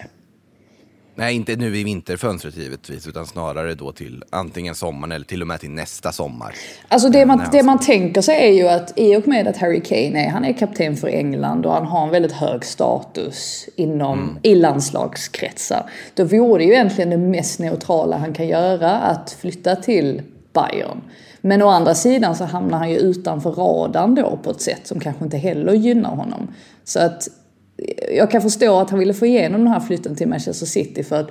[1.18, 5.48] Nej, inte nu i vinterfönstret givetvis, utan snarare då till antingen sommaren eller till och
[5.48, 6.54] med till nästa sommar.
[6.88, 9.80] Alltså det man, det man tänker sig är ju att i och med att Harry
[9.80, 14.38] Kane är, han är kapten för England och han har en väldigt hög status inom,
[14.42, 15.90] i landslagskretsar.
[16.14, 21.00] Då vore det ju egentligen det mest neutrala han kan göra att flytta till Bayern.
[21.40, 25.00] Men å andra sidan så hamnar han ju utanför radarn då på ett sätt som
[25.00, 26.48] kanske inte heller gynnar honom.
[26.84, 27.28] Så att
[28.16, 31.20] jag kan förstå att han ville få igenom den här flytten till Manchester City för
[31.20, 31.30] att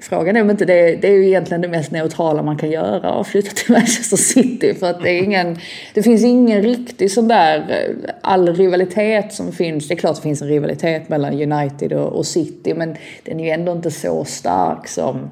[0.00, 3.10] Frågan är om inte det, det är ju egentligen det mest neutrala man kan göra
[3.10, 4.74] att flytta till Manchester City.
[4.74, 5.58] För att det är ingen,
[5.94, 9.88] det finns ingen riktig sån där, eh, all rivalitet som finns.
[9.88, 13.44] Det är klart det finns en rivalitet mellan United och, och City men den är
[13.44, 15.30] ju ändå inte så stark som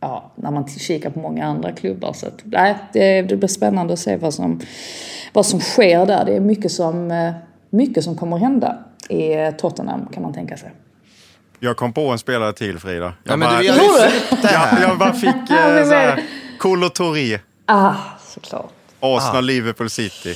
[0.00, 2.12] ja, när man kikar på många andra klubbar.
[2.12, 4.60] Så att, nej, det, det blir spännande att se vad som,
[5.32, 6.24] vad som sker där.
[6.24, 7.32] Det är mycket som, eh,
[7.70, 8.78] mycket som kommer hända
[9.08, 10.70] i Tottenham kan man tänka sig.
[11.60, 13.04] Jag kom på en spelare till Frida.
[13.24, 16.24] Jag Ja, men bara, du, jag, jag bara fick eh,
[16.58, 17.94] Kolo Touré, Ah,
[18.34, 18.70] såklart.
[19.00, 20.34] Arsenal, Liverpool City.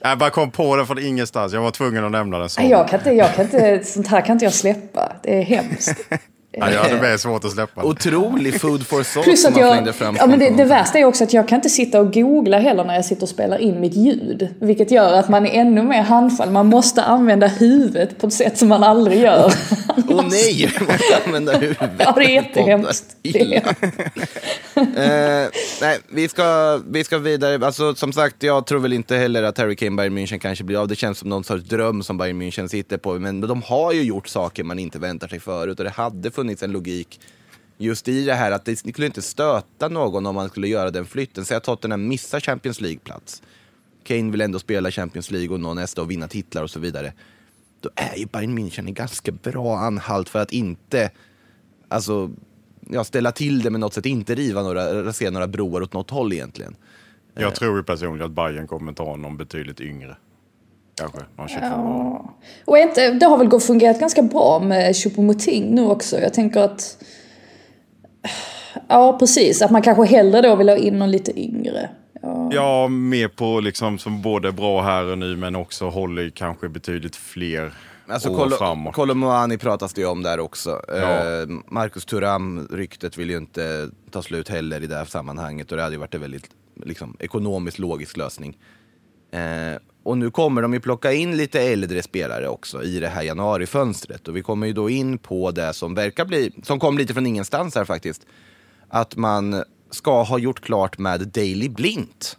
[0.00, 1.52] Jag bara kom på det från ingenstans.
[1.52, 2.48] Jag var tvungen att nämna den.
[2.48, 2.60] Så.
[2.60, 5.12] Nej, Jag kan inte, jag kan inte, sånt här kan inte jag släppa.
[5.22, 6.00] Det är hemskt.
[6.58, 7.90] Ja, jag hade med svårt att släppa den.
[7.90, 10.16] Otrolig food for thought Plus som att man jag, fram.
[10.18, 12.84] ja, men det, det värsta är också att jag kan inte sitta och googla heller
[12.84, 14.54] när jag sitter och spelar in mitt ljud.
[14.60, 16.50] Vilket gör att man är ännu mer handfall.
[16.50, 19.52] Man måste använda huvudet på ett sätt som man aldrig gör.
[20.08, 21.90] Åh nej, jag måste använda huvudet.
[21.98, 23.16] Ja, det är jättehemskt.
[23.22, 23.56] Illa.
[24.76, 25.48] eh,
[25.80, 27.66] nej, vi ska, vi ska vidare.
[27.66, 30.80] Alltså, som sagt, jag tror väl inte heller att Harry Kane Bayern München kanske blir
[30.80, 30.88] av.
[30.88, 33.12] Det känns som någon sorts dröm som Bayern München sitter på.
[33.12, 36.45] Men de har ju gjort saker man inte väntar sig förut och det hade funnits
[36.48, 37.20] en logik
[37.78, 41.06] just i det här att det skulle inte stöta någon om man skulle göra den
[41.06, 41.44] flytten.
[41.44, 43.42] Säg att Tottenham missar Champions League-plats.
[44.04, 47.12] Kane vill ändå spela Champions League och nå nästa och vinna titlar och så vidare.
[47.80, 51.10] Då är ju Bayern München en ganska bra anhalt för att inte
[51.88, 52.30] alltså,
[52.90, 56.10] ja, ställa till det med något sätt, inte riva några, rasera några broar åt något
[56.10, 56.76] håll egentligen.
[57.34, 60.16] Jag tror ju personligen att Bayern kommer ta någon betydligt yngre.
[60.96, 61.78] Kanske någon 25 år.
[61.78, 62.34] Ja.
[62.64, 66.20] Och inte, det har väl gått fungerat ganska bra med Choupo-Moting nu också.
[66.20, 67.04] Jag tänker att...
[68.88, 69.62] Ja, precis.
[69.62, 71.88] Att man kanske hellre då vill ha in någon lite yngre.
[72.22, 72.50] Ja.
[72.52, 77.16] Ja, mer på liksom som både bra här och nu men också håller kanske betydligt
[77.16, 77.72] fler
[78.08, 78.94] Alltså, Kolo, framåt.
[78.94, 80.82] Kolomoani pratas det ju om där också.
[80.88, 80.94] Ja.
[80.94, 85.76] Eh, Marcus Thuram, ryktet vill ju inte ta slut heller i det här sammanhanget och
[85.76, 86.50] det hade ju varit en väldigt
[86.84, 88.58] liksom, ekonomiskt logisk lösning.
[89.30, 93.22] Eh, och nu kommer de ju plocka in lite äldre spelare också i det här
[93.22, 94.28] januarifönstret.
[94.28, 97.26] Och vi kommer ju då in på det som verkar bli, som kom lite från
[97.26, 98.26] ingenstans här faktiskt.
[98.88, 102.38] Att man ska ha gjort klart med Daily Blint.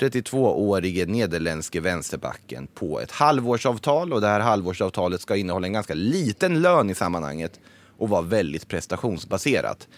[0.00, 6.62] 32-årige nederländske vänsterbacken på ett halvårsavtal och det här halvårsavtalet ska innehålla en ganska liten
[6.62, 7.60] lön i sammanhanget
[7.98, 9.88] och vara väldigt prestationsbaserat.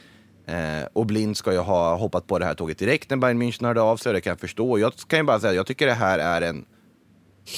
[0.47, 3.67] Eh, och Blind ska ju ha hoppat på det här tåget direkt när Bayern München
[3.67, 4.79] hörde av sig, det kan jag förstå.
[4.79, 6.65] Jag kan ju bara säga, jag tycker det här är en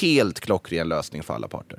[0.00, 1.78] helt klockren lösning för alla parter.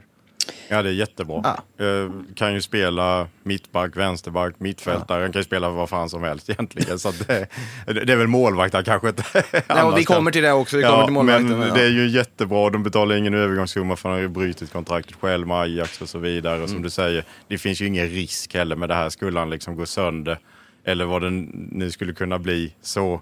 [0.68, 1.42] Ja, det är jättebra.
[1.44, 1.84] Ah.
[1.84, 5.22] Eh, kan ju spela mittback, vänsterback, mittfältare.
[5.22, 7.00] Han kan ju spela vad fan som helst egentligen.
[7.00, 7.48] Så det,
[7.86, 9.24] det är väl målvakter kanske inte.
[9.70, 10.78] Nej, och vi kommer till det också.
[10.78, 11.60] Vi kommer till målvakten.
[11.60, 11.74] Men ja.
[11.74, 12.70] det är ju jättebra.
[12.70, 16.20] De betalar ingen övergångssumma för han har ju brutit kontraktet själv med Ajax och så
[16.20, 16.62] vidare.
[16.64, 16.84] Och som Mm.
[16.84, 19.10] du säger, det finns ju ingen risk heller med det här.
[19.10, 20.40] Skulle han liksom gå sönder
[20.84, 23.22] eller vad den nu skulle kunna bli så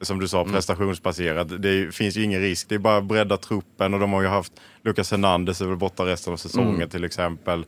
[0.00, 0.52] som du sa, Mm.
[0.52, 1.60] prestationsbaserad.
[1.60, 2.68] Det finns ju ingen risk.
[2.68, 4.52] Det är bara att bredda truppen och de har ju haft
[4.84, 6.88] Lucas Hernandez är väl borta resten av säsongen Mm.
[6.88, 7.64] till exempel.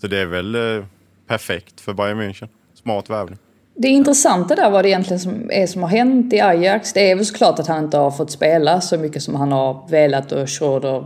[0.00, 0.84] Så det är väl eh,
[1.26, 2.48] perfekt för Bayern München.
[2.74, 3.38] Smart värvning.
[3.74, 6.92] Det är intressant det där vad det egentligen som är som har hänt i Ajax.
[6.92, 9.88] Det är väl såklart att han inte har fått spela så mycket som han har
[9.90, 11.04] velat och Schroeder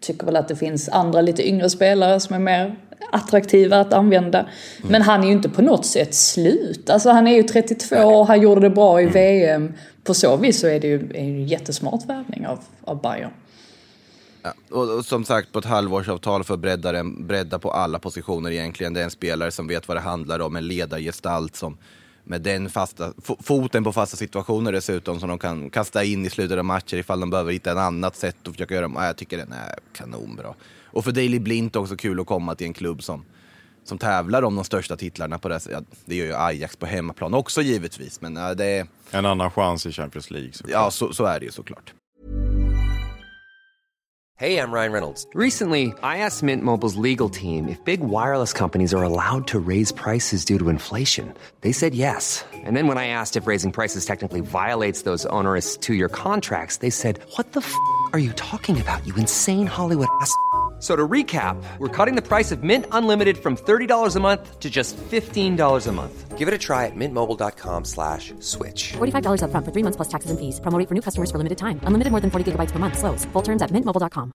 [0.00, 2.76] tycker väl att det finns andra lite yngre spelare som är mer
[3.12, 4.46] attraktiva att använda.
[4.82, 6.90] Men han är ju inte på något sätt slut.
[6.90, 9.72] Alltså han är ju 32 år, han gjorde det bra i VM.
[10.04, 13.30] På så vis så är det ju en jättesmart värvning av, av Bayern.
[14.42, 16.60] Ja, och, och som sagt, på ett halvårsavtal för att
[17.18, 18.94] bredda, på alla positioner egentligen.
[18.94, 21.76] Det är en spelare som vet vad det handlar om, en ledargestalt som
[22.24, 26.30] med den fasta, fo, foten på fasta situationer dessutom som de kan kasta in i
[26.30, 28.90] slutet av matcher ifall de behöver hitta ett annat sätt att försöka göra.
[28.94, 30.54] Ja, jag tycker den är kanonbra.
[30.92, 33.24] Och för Daley Blint också kul att komma till en klubb som,
[33.84, 37.34] som tävlar om de största titlarna på det ja, Det gör ju Ajax på hemmaplan
[37.34, 38.86] också givetvis, men ja, det är...
[39.10, 40.52] En annan chans i Champions League.
[40.52, 40.72] såklart.
[40.72, 41.92] Ja, så, så är det ju såklart.
[44.42, 45.24] Hey, I'm Ryan Reynolds.
[45.34, 49.92] Recently, I asked Mint Mobile's legal team if big wireless companies are allowed to raise
[49.92, 51.32] prices due to inflation.
[51.60, 52.44] They said yes.
[52.52, 56.78] And then when I asked if raising prices technically violates those onerous two year contracts,
[56.78, 57.72] they said, What the f
[58.12, 60.34] are you talking about, you insane Hollywood ass?
[60.82, 64.68] So to recap, we're cutting the price of Mint Unlimited from $30 a month to
[64.68, 66.36] just $15 a month.
[66.36, 68.94] Give it a try at mintmobile.com slash switch.
[68.98, 70.58] $45 upfront for three months plus taxes and fees.
[70.60, 71.78] Promo rate for new customers for limited time.
[71.86, 72.98] Unlimited more than 40 gigabytes per month.
[72.98, 73.24] Slows.
[73.32, 74.32] Full terms at mintmobile.com.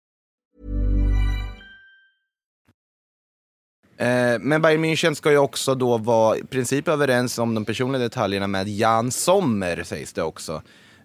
[3.97, 8.03] Eh, men Bayern München ska ju också då vara i princip överens om de personliga
[8.03, 10.61] detaljerna med Jan Sommer, sägs det också.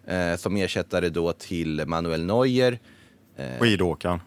[0.06, 2.78] Eh, som ersättare då till Manuel Neuer.
[3.60, 4.20] Skidåkaren.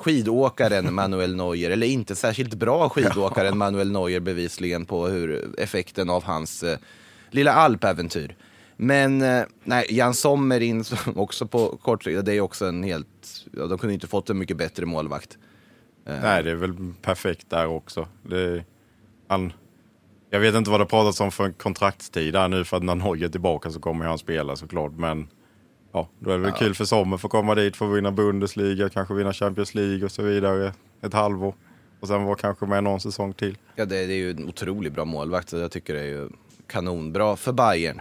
[0.00, 6.24] Skidåkaren Manuel Neuer, eller inte särskilt bra skidåkaren Manuel Neuer bevisligen på hur effekten av
[6.24, 6.78] hans eh,
[7.30, 8.36] lilla alpäventyr.
[8.76, 12.82] Men eh, nej, Jan Sommer in som också på kort sikt, det är också en
[12.82, 15.38] helt, ja, de kunde inte fått en mycket bättre målvakt.
[16.04, 18.08] Nej, det är väl perfekt där också.
[18.22, 18.64] Det,
[19.28, 19.52] han,
[20.30, 23.26] jag vet inte vad det pratats om för kontraktstid där nu för att när Norge
[23.26, 24.92] är tillbaka så kommer han spela såklart.
[24.92, 25.28] Men
[25.92, 28.88] ja, då är det väl kul för Sommer att få komma dit, få vinna Bundesliga,
[28.88, 30.72] kanske vinna Champions League och så vidare
[31.02, 31.54] ett halvår.
[32.00, 33.58] Och sen vara kanske med någon säsong till.
[33.76, 36.28] Ja, det, det är ju en otroligt bra målvakt, jag tycker det är ju
[36.66, 38.00] kanonbra för Bayern.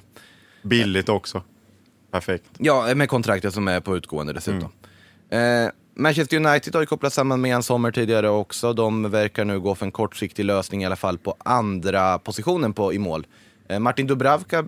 [0.61, 1.43] Billigt också.
[2.11, 2.45] Perfekt.
[2.57, 4.71] Ja, med kontraktet som är på utgående dessutom.
[5.29, 8.73] Eh, Manchester United har ju kopplats samman med Jan Sommer tidigare också.
[8.73, 12.93] De verkar nu gå för en kortsiktig lösning i alla fall på andra positionen på,
[12.93, 13.27] i mål.
[13.67, 14.65] Eh, Martin Dubravka,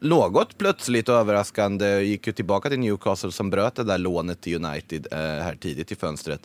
[0.00, 4.64] något plötsligt och överraskande, gick ju tillbaka till Newcastle som bröt det där lånet till
[4.64, 6.40] United eh, här tidigt i fönstret.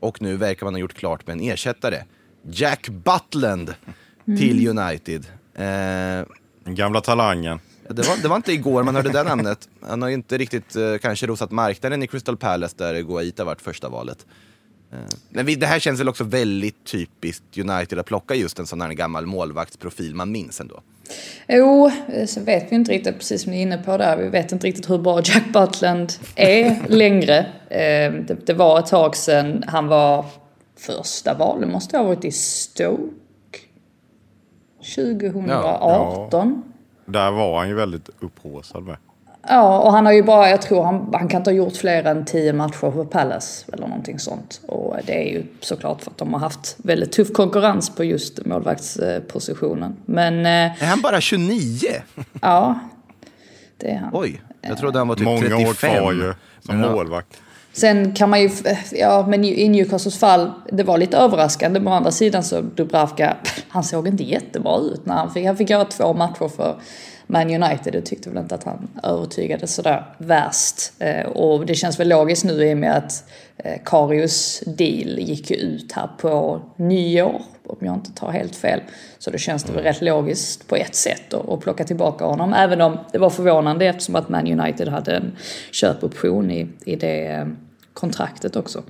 [0.00, 2.04] Och nu verkar man ha gjort klart med en ersättare.
[2.50, 3.74] Jack Butland
[4.24, 5.26] till United.
[5.54, 5.64] Eh,
[6.64, 7.58] Den gamla talangen.
[7.88, 9.68] Det var, det var inte igår man hörde det namnet.
[9.80, 13.60] Han har ju inte riktigt eh, kanske rosat marknaden i Crystal Palace där Guaita varit
[13.60, 14.26] första valet.
[14.92, 14.98] Eh,
[15.30, 18.80] men vi, det här känns väl också väldigt typiskt United att plocka just en sån
[18.80, 20.82] här gammal målvaktsprofil man minns ändå.
[21.48, 24.28] Jo, eh, så vet vi inte riktigt, precis som ni är inne på där, vi
[24.28, 27.38] vet inte riktigt hur bra Jack Butland är längre.
[27.68, 28.12] Eh,
[28.46, 30.24] Det, var ett tag sedan han var
[30.78, 33.12] första val, det måste ha varit i Stoke.
[34.94, 36.62] 2018.
[37.06, 38.96] Där var han ju väldigt upphaussad med.
[39.48, 42.04] Ja, och han har ju bara, jag tror han, han kan inte ha gjort fler
[42.04, 44.60] än 10 matcher för Palace eller någonting sånt.
[44.68, 48.46] Och det är ju såklart för att de har haft väldigt tuff konkurrens på just
[48.46, 49.96] målvaktspositionen.
[50.06, 51.88] Men eh, Är han bara 29?
[52.42, 52.78] ja,
[53.76, 54.10] det är han.
[54.12, 55.66] Oj, jag trodde han var typ Många 35.
[55.68, 56.92] år kvar ju som Ja.
[56.92, 57.40] målvakt.
[57.72, 58.50] Sen kan man ju,
[58.92, 61.80] ja men i Newcastles fall, det var lite överraskande.
[61.80, 63.36] Men å andra sidan så Dubravka,
[63.68, 66.76] han såg inte jättebra ut när han fick, han fick göra två matcher för
[67.26, 70.92] Man United och tyckte väl inte att han övertygade sådär värst.
[70.98, 73.24] Eh, och det känns väl logiskt nu i och med att
[73.56, 78.80] eh, Karius deal gick ju ut här på nyår, om jag inte tar helt fel.
[79.18, 82.52] Så då känns det väl rätt logiskt på ett sätt att, att plocka tillbaka honom.
[82.52, 85.36] Även om det var förvånande eftersom att Man United hade en
[85.72, 87.46] köpoption i, i det eh,
[87.92, 88.82] kontraktet också.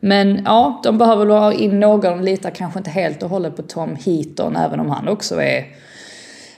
[0.00, 3.62] Men ja, de behöver väl ha in någon, litar kanske inte helt och hållet på
[3.62, 5.66] Tom Heaton, även om han också är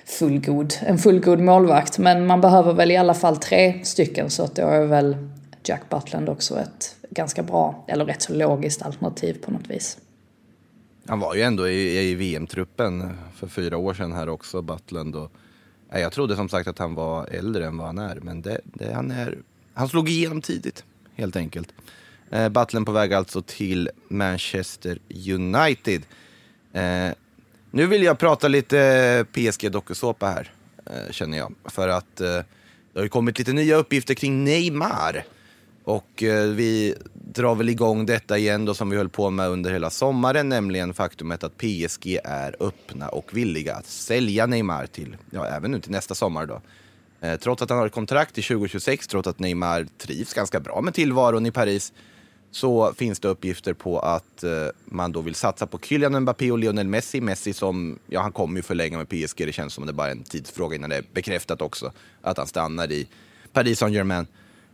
[0.09, 1.99] fullgod, en fullgod målvakt.
[1.99, 5.17] Men man behöver väl i alla fall tre stycken så att då är väl
[5.65, 9.99] Jack Butland också ett ganska bra, eller rätt så logiskt alternativ på något vis.
[11.07, 15.17] Han var ju ändå i, i VM-truppen för fyra år sedan här också, Butland.
[15.17, 15.33] Och,
[15.91, 18.93] jag trodde som sagt att han var äldre än vad han är, men det, det,
[18.93, 19.39] han, är,
[19.75, 21.73] han slog igenom tidigt, helt enkelt.
[22.31, 24.99] Eh, Butland på väg alltså till Manchester
[25.35, 26.03] United.
[26.73, 27.11] Eh,
[27.71, 30.53] nu vill jag prata lite eh, PSG dokusåpa här,
[30.87, 31.55] eh, känner jag.
[31.65, 32.45] För att eh, det
[32.95, 35.25] har ju kommit lite nya uppgifter kring Neymar.
[35.85, 36.23] Och
[36.55, 40.49] vi drar väl igång detta igen då som vi höll på med under hela sommaren,
[40.49, 45.81] nämligen faktumet att PSG är öppna och villiga att sälja Neymar till, ja även nu
[45.81, 46.61] till nästa sommar då.
[47.39, 50.95] Trots att han har ett kontrakt till 2026, trots att Neymar trivs ganska bra med
[50.95, 51.93] tillvaron i Paris,
[52.51, 54.51] så finns det uppgifter på att eh,
[54.85, 57.21] man då vill satsa på Kylian Mbappé och Lionel Messi.
[57.21, 60.11] Messi som, ja han kommer ju förlänga med PSG, det känns som det är bara
[60.11, 63.09] en tidsfråga innan det är bekräftat också att han stannar i
[63.53, 64.27] Paris Saint-Germain.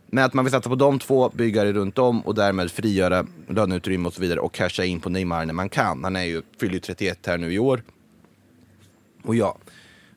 [0.07, 4.07] Men att man vill satsa på de två byggare runt om och därmed frigöra löneutrymme
[4.07, 6.03] och så vidare och casha in på Neymar när man kan.
[6.03, 7.83] Han är ju, fyller ju 31 här nu i år.
[9.23, 9.57] Och ja,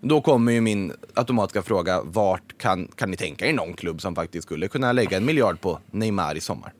[0.01, 4.15] då kommer ju min automatiska fråga, vart kan, kan ni tänka er någon klubb som
[4.15, 6.73] faktiskt skulle kunna lägga en miljard på Neymar i sommar?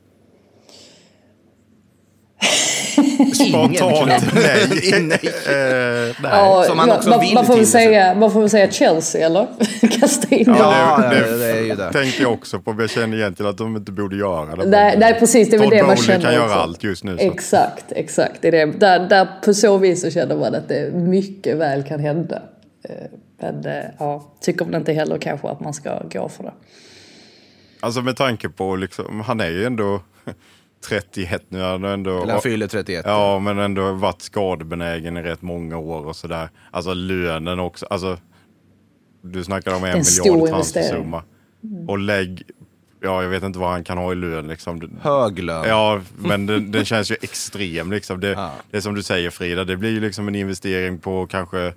[3.49, 5.01] Spontant nej.
[5.01, 5.19] nej.
[5.47, 6.31] Eh, nej.
[6.31, 8.71] Ja, Som han också man, vill man, får väl till säga, man får väl säga
[8.71, 9.47] Chelsea eller?
[9.99, 11.09] Kasta in Ja, dem.
[11.09, 11.91] det, det är ju det.
[11.93, 14.65] tänkte jag också på, jag känner egentligen att de inte borde göra det.
[14.65, 16.55] Nej, nej precis, det är väl det man känner kan göra också.
[16.57, 17.17] allt just nu.
[17.17, 17.23] Så.
[17.23, 18.41] Exakt, exakt.
[18.41, 18.65] Det är det.
[18.65, 22.41] Där, där på så vis så känner man att det mycket väl kan hända.
[22.83, 22.95] Eh,
[23.41, 26.53] Men eh, ja, tycker väl inte heller kanske att man ska gå för det.
[27.79, 30.01] Alltså med tanke på, liksom, han är ju ändå
[30.87, 31.61] 31 nu.
[31.61, 33.05] Han ändå, Eller han fyller 31.
[33.07, 36.49] Ja, men ändå varit skadebenägen i rätt många år och sådär.
[36.71, 37.85] Alltså lönen också.
[37.89, 38.17] Alltså,
[39.21, 40.89] du snackar om en, en stor miljard investering.
[40.89, 41.23] transfersumma.
[41.87, 42.43] Och lägg,
[43.01, 44.99] ja jag vet inte vad han kan ha i lön liksom.
[45.01, 45.65] Hög lön.
[45.67, 48.19] Ja, men den, den känns ju extrem liksom.
[48.19, 48.51] Det, Ja.
[48.71, 51.73] det är som du säger Frida, det blir ju liksom en investering på kanske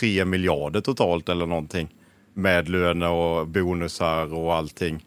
[0.00, 1.88] 3 miljarder totalt eller någonting.
[2.34, 5.04] Med löner och bonusar och allting.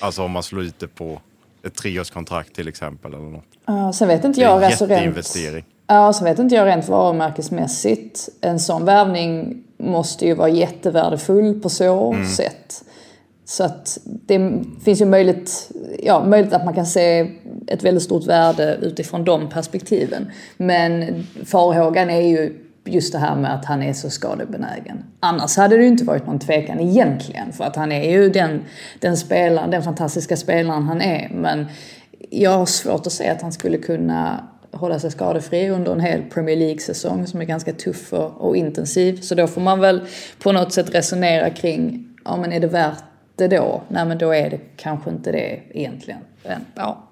[0.00, 1.20] Alltså om man slår ut det på
[1.66, 3.44] ett treårskontrakt till exempel eller något.
[3.66, 4.90] Ja, sen vet inte Det är jag en alltså rent...
[4.98, 5.64] jätteinvestering.
[5.86, 8.28] Ja, sen vet inte jag rent varumärkesmässigt.
[8.40, 12.26] En sån värvning måste ju vara jättevärdefull på så Mm.
[12.28, 12.84] sätt.
[13.46, 14.52] Så att det
[14.84, 15.70] finns ju möjligt,
[16.02, 17.30] ja, möjligt att man kan se
[17.66, 20.30] ett väldigt stort värde utifrån de perspektiven.
[20.56, 21.04] Men
[21.46, 25.04] farhågan är ju just det här med att han är så skadebenägen.
[25.20, 27.52] Annars hade det ju inte varit någon tvekan egentligen.
[27.52, 28.64] För att han är ju den,
[28.98, 31.28] den spelaren, den fantastiska spelaren han är.
[31.34, 31.66] Men
[32.30, 36.22] jag har svårt att se att han skulle kunna hålla sig skadefri under en hel
[36.22, 39.20] Premier League-säsong som är ganska tuff och, och intensiv.
[39.20, 40.00] Så då får man väl
[40.38, 43.04] på något sätt resonera kring, ja men är det värt
[43.36, 43.82] det då?
[43.88, 46.20] Nej men då är det kanske inte det egentligen.
[46.44, 47.08] Men, ja.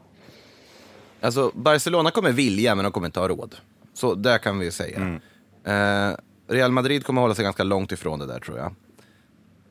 [1.21, 3.55] Alltså, Barcelona kommer vilja, men de kommer inte ha råd.
[3.95, 4.97] Så där kan vi säga.
[4.97, 5.21] Mm.
[5.65, 6.17] Eh,
[6.49, 8.75] Real Madrid kommer hålla sig ganska långt ifrån det där, tror jag.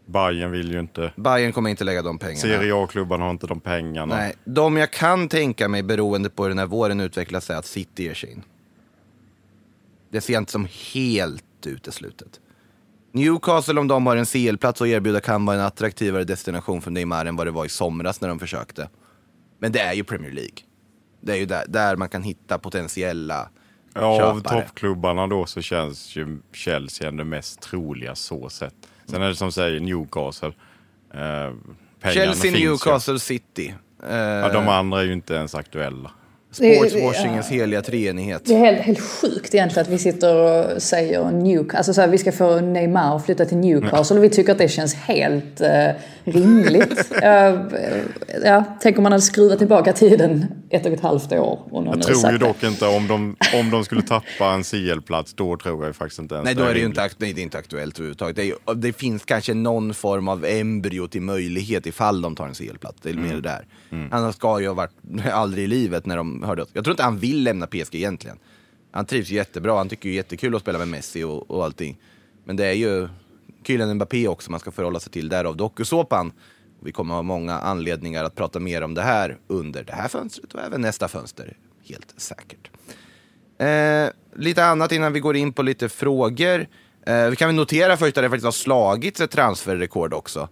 [0.05, 1.13] Bayern vill ju inte.
[1.15, 2.39] Bayern kommer inte lägga de pengarna.
[2.39, 4.15] Serie A-klubbarna har inte de pengarna.
[4.15, 7.65] Nej, de jag kan tänka mig, beroende på hur den här våren utvecklas, är att
[7.65, 8.43] City ger sig in.
[10.09, 12.39] Det ser jag inte som helt uteslutet.
[13.11, 17.25] Newcastle, om de har en CL-plats att erbjuda, kan vara en attraktivare destination för Neymar
[17.25, 18.89] än vad det var i somras när de försökte.
[19.59, 20.57] Men det är ju Premier League.
[21.21, 23.49] Det är ju där, där man kan hitta potentiella
[23.93, 28.73] Ja, av toppklubbarna då så känns ju Chelsea ändå mest troliga så sett.
[29.05, 30.53] Sen är det som säger Newcastle.
[31.13, 31.53] Eh,
[32.03, 32.67] Chelsea, finns ju.
[32.69, 33.73] Newcastle, City.
[34.09, 36.11] Eh, Ja, de andra är ju inte ens aktuella.
[36.51, 38.41] Sportswashingens heliga treenighet.
[38.45, 42.07] Det är helt, helt sjukt egentligen att vi sitter och säger Newcastle, alltså så här,
[42.07, 45.61] vi ska få Neymar att flytta till Newcastle och vi tycker att det känns helt
[45.61, 45.87] eh,
[46.23, 47.11] rimligt.
[47.11, 47.61] uh,
[48.43, 51.59] ja, tänk om man hade skruvat tillbaka tiden ett och ett halvt år.
[51.71, 52.45] Och någon Jag hade tror ju det.
[52.45, 56.35] dock inte om de, om de skulle tappa en CL-plats, då tror jag faktiskt inte
[56.35, 56.99] ens Nej, då är det ju rimligt.
[56.99, 58.35] inte, nej, det är inte aktuellt överhuvudtaget.
[58.35, 62.53] Det, är, det finns kanske någon form av embryo till möjlighet ifall de tar en
[62.53, 62.97] CL-plats.
[63.01, 63.65] Det är mer det där.
[64.11, 64.91] Han ska ju ha varit
[65.31, 66.69] aldrig i livet när de hörde oss.
[66.73, 68.39] Jag tror inte han vill lämna PSG egentligen.
[68.91, 71.97] Han trivs jättebra, han tycker ju jättekul att spela med Messi och, och allting.
[72.43, 73.07] Men det är ju
[73.63, 76.31] Kylian Mbappé också man ska förhålla sig till, därav dokusåpan.
[76.79, 80.53] Vi kommer ha många anledningar att prata mer om det här under det här fönstret
[80.53, 81.57] och även nästa fönster,
[81.89, 82.69] helt säkert.
[83.57, 86.67] Eh, lite annat innan vi går in på lite frågor.
[87.05, 90.49] Eh, vi kan väl notera först att det faktiskt har slagits ett transferrekord också.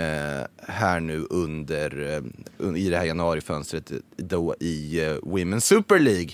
[0.00, 2.22] Eh, här nu under,
[2.60, 6.30] eh, i det här januarifönstret då i eh, Women's Super League.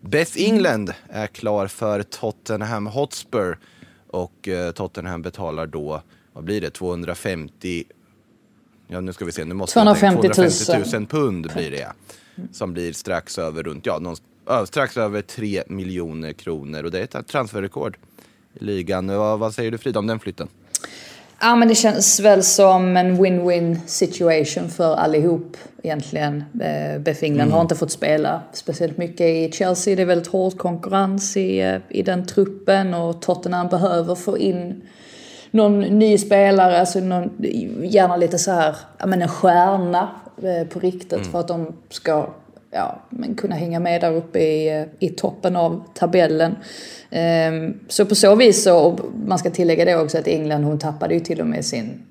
[0.00, 3.58] Beth England är klar för Tottenham Hotspur
[4.06, 7.84] och Tottenham betalar då, vad blir det, 250
[8.88, 10.32] Ja, nu ska vi se, nu måste 250 000.
[10.50, 11.92] 250 000 pund blir det.
[12.52, 14.16] Som blir strax över runt, ja, någon,
[14.66, 17.96] strax över 3 miljoner kronor och det är ett transferrekord
[18.54, 19.06] i ligan.
[19.06, 20.48] Vad, vad säger du Frida om den flytten?
[21.40, 26.44] Ja men det känns väl som en win-win situation för allihop egentligen.
[26.60, 27.52] Eh, Beth England Mm.
[27.54, 29.96] har inte fått spela speciellt mycket i Chelsea.
[29.96, 34.82] Det är väldigt hård konkurrens i, i den truppen och Tottenham behöver få in
[35.50, 37.30] någon ny spelare, alltså någon,
[37.82, 40.08] gärna lite så här, ja men en stjärna
[40.42, 41.24] eh, på riktigt Mm.
[41.24, 42.28] för att de ska
[42.70, 46.56] ja, men kunna hänga med där uppe i, eh, i toppen av tabellen.
[47.10, 50.78] Ehm, så på så vis så, och man ska tillägga det också att England, hon
[50.78, 52.02] tappade ju till och med sin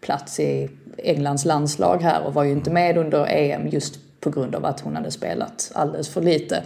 [0.00, 4.54] plats i Englands landslag här och var ju inte med under EM just på grund
[4.54, 6.62] av att hon hade spelat alldeles för lite.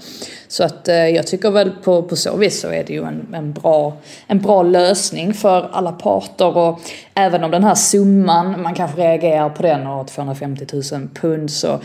[0.49, 3.35] Så att eh, jag tycker väl på, på så vis så är det ju en,
[3.35, 6.81] en, bra, en bra lösning för alla parter och
[7.15, 11.81] även om den här summan, man kanske reagerar på den och 250 000 pund så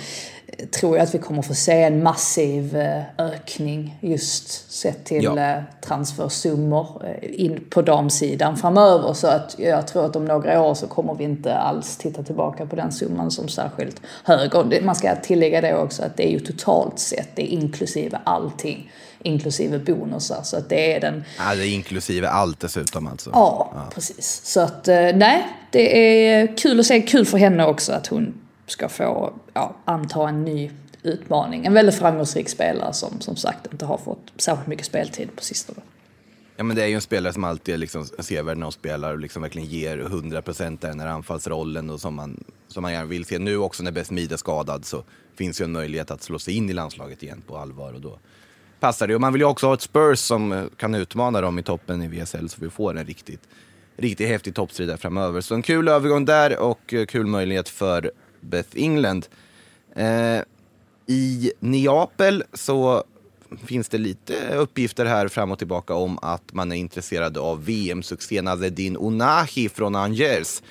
[0.71, 5.39] tror jag att vi kommer få se en massiv eh, ökning just sett till Ja.
[5.39, 9.13] eh, transfersummor eh, in på damsidan framöver.
[9.13, 12.65] Så att jag tror att om några år så kommer vi inte alls titta tillbaka
[12.65, 14.55] på den summan som särskilt hög.
[14.55, 18.19] Och man ska tillägga det också att det är ju totalt sett, det är inklusive
[18.23, 18.91] allting.
[19.23, 20.41] Inklusive bonusar.
[20.43, 23.29] Så att det är den Ja, det är inklusive allt dessutom alltså.
[23.33, 24.41] Ja, precis.
[24.43, 25.97] Så att nej, det
[26.27, 27.01] är kul att se.
[27.01, 28.33] Kul för henne också att hon
[28.71, 30.71] ska få ja, anta en ny
[31.03, 31.65] utmaning.
[31.65, 35.81] En väldigt framgångsrik spelare som som sagt inte har fått särskilt mycket speltid på sistone.
[36.59, 39.13] Ja, men det är ju en spelare som alltid är liksom sevärd när hon spelar
[39.13, 43.05] och liksom verkligen ger 100 procent den här anfallsrollen och som man, som man gärna
[43.05, 43.39] vill se.
[43.39, 45.03] Nu också när Besmid är skadad så
[45.35, 48.19] finns ju en möjlighet att slå sig in i landslaget igen på allvar och då
[48.79, 49.15] passar det.
[49.15, 52.01] Och man vill ju också ha ett Spurs som eh, kan utmana dem i toppen
[52.01, 53.41] i VSL så vi får en riktigt,
[53.97, 55.41] riktigt häftig toppstrid där framöver.
[55.41, 58.11] Så en kul övergång där och eh, kul möjlighet för
[58.41, 59.27] Beth England.
[59.95, 60.41] Eh,
[61.07, 63.03] I Neapel så
[63.65, 68.47] finns det lite uppgifter här fram och tillbaka om att man är intresserad av VM-succén
[68.47, 70.61] Azedin Onahi från Angers.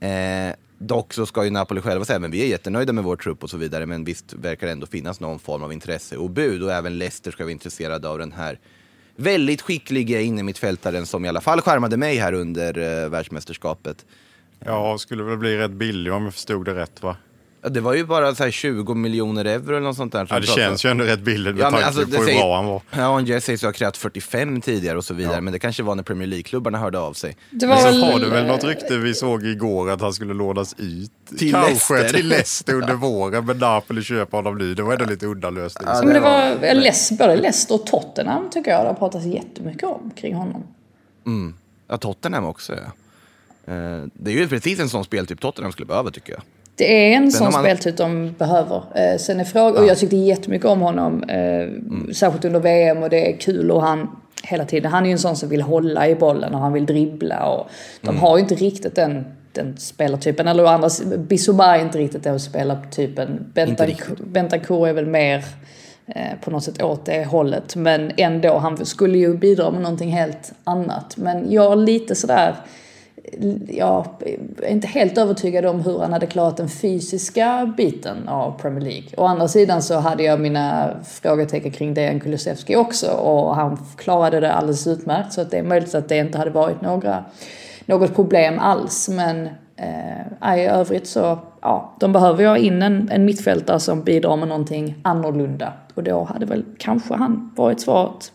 [0.00, 3.42] Eh, dock så ska ju Napoli själva säga men vi är jättenöjda med vår trupp
[3.42, 6.62] och så vidare men visst verkar det ändå finnas någon form av intresse och bud
[6.62, 8.58] och även Leicester ska vara intresserade av den här
[9.16, 14.06] väldigt skickliga innermittfältaren som i alla fall skärmade mig här under eh, världsmästerskapet.
[14.64, 17.16] Ja, skulle väl bli rätt billig om jag förstod det rätt va?
[17.62, 20.26] Ja, Det var ju bara så här 20 miljoner euro eller något sånt där.
[20.30, 22.24] Ja, det känns ju ändå rätt billigt med Ja, men tanke alltså, på det hur
[22.24, 22.82] säger- bra han var.
[22.90, 25.94] Ja, Angers sägs ju ha krävt 45 tidigare och så vidare, men det kanske var
[25.94, 27.36] när Premier League-klubbarna hörde av sig.
[27.50, 30.12] Det Men var så väl, har du väl något rykte vi såg igår att han
[30.12, 31.10] skulle lånas ut.
[31.38, 32.08] Till Kanske Leicester.
[32.18, 34.74] till Leicester under våren, men Napoli köper honom nu.
[34.74, 35.88] Det var ändå lite udda lösning.
[35.88, 39.82] Ja, men det var Leicester, både Leicester och Tottenham tycker jag det har pratats jättemycket
[39.84, 40.62] om kring honom.
[41.88, 42.92] Ja, Tottenham också ja.
[43.66, 43.74] Eh,
[44.14, 46.42] Det är ju precis en sån speltyp Tottenham skulle behöva tycker jag.
[46.74, 48.82] Det är en Sen sån man- speltyp de behöver.
[48.94, 51.68] Eh, sen är frågan, och jag tyckte jättemycket om honom, eh,
[52.12, 54.08] särskilt under VM och det är kul och han
[54.42, 56.86] hela tiden, han är ju en sån som vill hålla i bollen och han vill
[56.86, 57.68] dribbla och
[58.02, 60.88] de har ju inte riktigt den, den spelartypen, eller å andra
[61.18, 63.52] Bissouma är inte riktigt den spelartypen.
[64.26, 65.44] Bentancourt är väl mer
[66.06, 70.10] eh, på något sätt åt det hållet, men ändå, han skulle ju bidra med någonting
[70.12, 71.16] helt annat.
[71.16, 72.54] Men jag är lite sådär, jag
[73.68, 79.08] är inte helt övertygad om hur han hade klarat den fysiska biten av Premier League.
[79.16, 84.40] Å andra sidan så hade jag mina frågetecken kring Dejan Kulusevski också och han klarade
[84.40, 87.24] det alldeles utmärkt så att det är möjligt att det inte hade varit några,
[87.86, 89.08] något problem alls.
[89.08, 94.02] Men eh, i övrigt så, ja, de behöver ju ha in en, en mittfältare som
[94.02, 98.32] bidrar med någonting annorlunda och då hade väl kanske han varit svaret.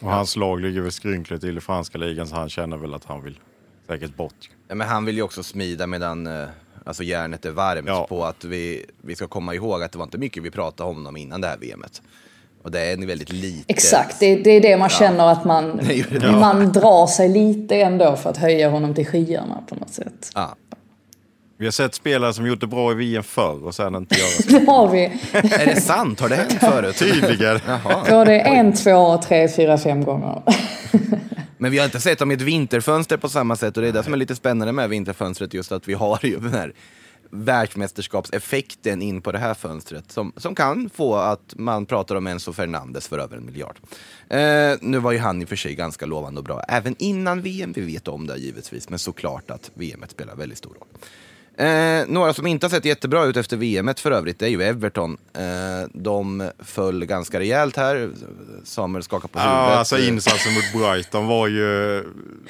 [0.00, 3.04] Och hans lag ligger väl skrynkligt till i franska ligan så han känner väl att
[3.04, 3.38] han vill
[3.86, 4.50] säkert bort.
[4.68, 6.44] Ja, men han vill ju också smida medan eh,
[6.84, 8.06] alltså järnet är varmt Ja.
[8.08, 10.96] på att vi, vi ska komma ihåg att det var inte mycket vi pratade om
[10.96, 12.02] honom innan det här VMet.
[12.62, 13.64] Och det är en väldigt lite.
[13.72, 16.32] Exakt, det, det är det man känner att man, Det är ju det.
[16.32, 20.30] man drar sig lite ändå för att höja honom till skyarna på något sätt.
[20.34, 20.56] Ja.
[21.58, 24.28] Vi har sett spelare som gjort det bra i VM förr och sen inte göra
[24.42, 24.58] så.
[24.58, 25.04] Det har vi.
[25.32, 26.20] Är det sant?
[26.20, 26.96] Har det hänt förut?
[26.98, 27.60] Tydligen.
[27.66, 28.04] Jaha.
[28.10, 30.42] Både en, två, tre, fyra, fem gånger.
[31.58, 33.92] Men vi har inte sett dem i ett vinterfönster på samma sätt och det är
[33.92, 36.72] det som är lite spännande med vinterfönstret, just att vi har ju den här
[37.30, 42.52] världsmästerskapseffekten in på det här fönstret som, som kan få att man pratar om Enzo
[42.52, 43.76] Fernandes för över en miljard.
[44.28, 47.42] Eh, nu var ju han i och för sig ganska lovande och bra även innan
[47.42, 50.88] VM, vi vet om det givetvis, men såklart att VM spelar väldigt stor roll.
[51.58, 54.62] Eh, några som inte har sett jättebra ut efter VM för övrigt, det är ju
[54.62, 55.16] Everton.
[55.34, 58.10] Eh, de föll ganska rejält här.
[58.64, 59.58] Samuel skakar på huvudet.
[59.58, 62.04] Ja, alltså insatsen mot Brighton var ju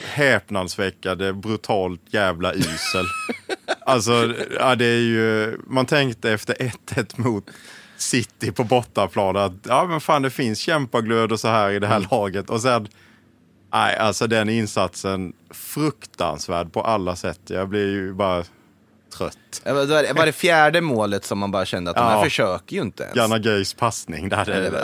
[0.06, 3.06] häpnadsväckande, brutalt jävla usel.
[3.80, 7.50] alltså, ja, det är ju, man tänkte efter 1-1 mot
[7.96, 11.86] City på bortaplan att ja, men fan, det finns kämpaglöd och så här i det
[11.86, 12.50] här laget.
[12.50, 12.88] Och sen,
[13.72, 17.40] nej, alltså den insatsen, fruktansvärd på alla sätt.
[17.46, 18.44] Jag blir ju bara
[19.18, 19.62] trött.
[19.64, 22.24] Ja, Var det, var det fjärde målet som man bara kände att de här Ja.
[22.24, 23.16] försöker ju inte ens?
[23.16, 24.44] Janna Gays passning där.
[24.48, 24.80] Nej, det, var,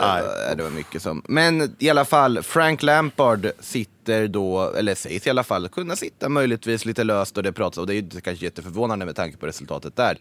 [0.47, 0.55] nej.
[0.57, 1.21] det var mycket som...
[1.27, 6.29] Men i alla fall, Frank Lampard sitter då, eller sägs i alla fall kunna sitta
[6.29, 9.45] möjligtvis lite löst och det pratas och det är ju kanske jätteförvånande med tanke på
[9.45, 10.17] resultatet där.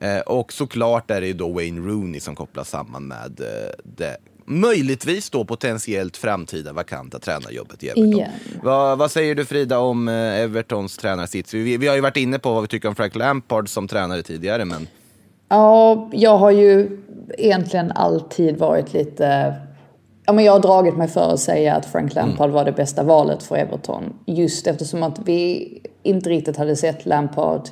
[0.00, 4.16] Eh, och såklart är det ju då Wayne Rooney som kopplas samman med eh, det
[4.44, 8.12] möjligtvis då potentiellt framtida vakanta tränarjobbet i Everton.
[8.12, 8.30] Igen.
[8.62, 11.54] Vad, vad säger du Frida om eh, Evertons tränarsits?
[11.54, 14.22] Vi, vi har ju varit inne på vad vi tycker om Frank Lampard som tränare
[14.22, 14.88] tidigare, men
[15.52, 16.98] Ja, jag har ju
[17.38, 19.54] egentligen alltid varit lite...
[20.26, 23.02] Ja, men jag har dragit mig för att säga att Frank Lampard var det bästa
[23.02, 24.12] valet för Everton.
[24.26, 25.68] Just eftersom att vi
[26.02, 27.68] inte riktigt hade sett Lampard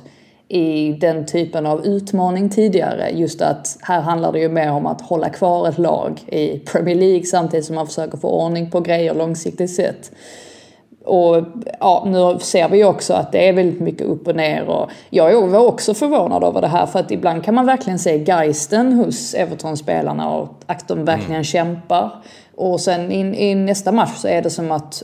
[0.49, 3.09] i den typen av utmaning tidigare.
[3.09, 6.95] Just att här handlar det ju mer om att hålla kvar ett lag i Premier
[6.95, 10.11] League samtidigt som man försöker få ordning på grejer långsiktigt sett.
[11.05, 11.43] Och
[11.79, 14.65] ja, nu ser vi också att det är väldigt mycket upp och ner.
[14.65, 18.23] Och jag var också förvånad över det här för att ibland kan man verkligen se
[18.23, 22.11] geisten hos Everton-spelarna och att de verkligen kämpar.
[22.55, 25.03] Och sen i nästa match så är det som att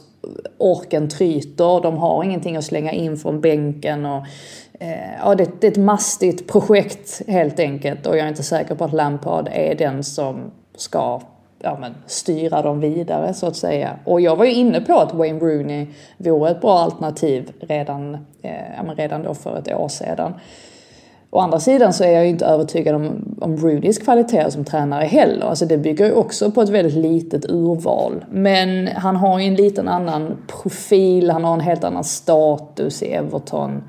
[0.57, 4.05] orken tryter, de har ingenting att slänga in från bänken.
[4.05, 4.25] Och,
[4.80, 8.76] Eh, ja, det, det är ett mastigt projekt helt enkelt och jag är inte säker
[8.76, 11.21] på att Lampard är den som ska
[11.59, 13.99] ja, men, styra dem vidare så att säga.
[14.03, 18.76] Och jag var ju inne på att Wayne Rooney vore ett bra alternativ redan, eh,
[18.78, 20.34] ja, men redan då för ett år sedan.
[21.30, 25.05] Å andra sidan så är jag ju inte övertygad om, om Rudys kvaliteter som tränare
[25.05, 25.45] heller.
[25.45, 28.26] Alltså det bygger ju också på ett väldigt litet urval.
[28.32, 33.13] Men han har ju en liten annan profil, han har en helt annan status i
[33.13, 33.84] Everton.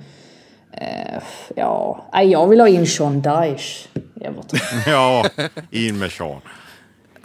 [0.76, 1.22] Eh,
[1.54, 3.88] ja, jag vill ha in Sean Dyche.
[4.86, 5.24] Ja,
[5.70, 6.40] in med Sean.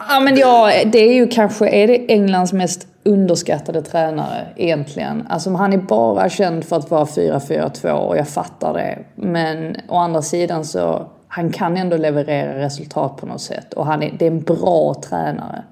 [0.08, 5.26] Ja men ja, det är ju kanske, är det Englands mest underskattade tränare egentligen?
[5.30, 8.98] Alltså han är bara känd för att vara 4-4-2 och jag fattar det.
[9.14, 13.74] Men å andra sidan så, han kan ändå leverera resultat på något sätt.
[13.74, 15.62] Och han är, det är en bra tränare.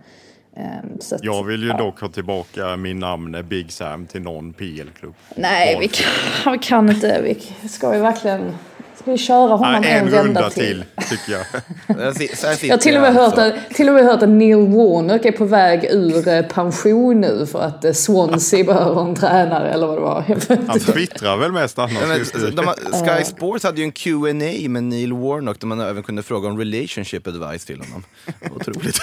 [0.57, 1.77] Ehm, att, Jag vill ju ja.
[1.77, 5.15] dock ha tillbaka min namn Big Sam till någon PL-klubb.
[5.37, 7.21] Nej, vi kan, vi kan inte.
[7.23, 8.55] Vi, ska vi verkligen...
[9.01, 10.85] Ska vi köra honom Nej, en, en runda till?
[10.97, 11.47] till, tycker jag.
[11.89, 13.41] Jag har till och, med jag hört alltså.
[13.41, 17.47] att, till och med hört att Neil Warnock är på väg ur eh, pension nu
[17.47, 20.25] för att eh, Swansea behöver en tränare eller vad det var.
[20.67, 22.67] Han twittrar väl mest annars Ja, men, de,
[23.07, 26.59] Sky Sports hade ju en Q&A med Neil Warnock där man även kunde fråga om
[26.59, 28.05] relationship advice till honom.
[28.57, 28.97] Otroligt.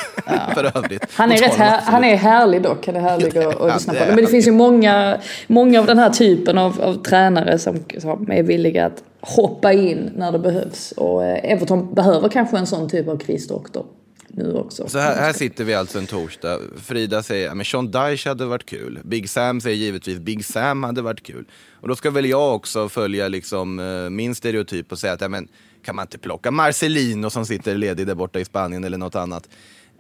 [0.54, 1.06] För övrigt.
[1.14, 2.86] Han är, rätt här, han är härlig dock.
[2.86, 4.06] Han är härlig att, att Ja, lyssna på.
[4.08, 5.18] Men det finns ju många,
[5.48, 10.12] många av den här typen av, av tränare som, som är villiga att hoppa in
[10.16, 10.92] när det behövs.
[10.92, 13.86] Och eh, Everton behöver kanske en sån typ av krisdoktor
[14.28, 14.90] nu också.
[14.90, 16.60] Så här, här sitter vi alltså en torsdag.
[16.78, 19.00] Frida säger att Sean Dyche hade varit kul.
[19.04, 21.46] Big Sam säger givetvis Big Sam hade varit kul.
[21.82, 25.28] Och då ska väl jag också följa liksom, eh, min stereotyp och säga att ja,
[25.28, 25.48] men,
[25.84, 29.50] kan man inte plocka Marcelino som sitter ledig där borta i Spanien eller något annat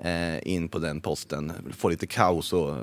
[0.03, 1.53] eh, in på den posten.
[1.77, 2.75] Få lite kaos och,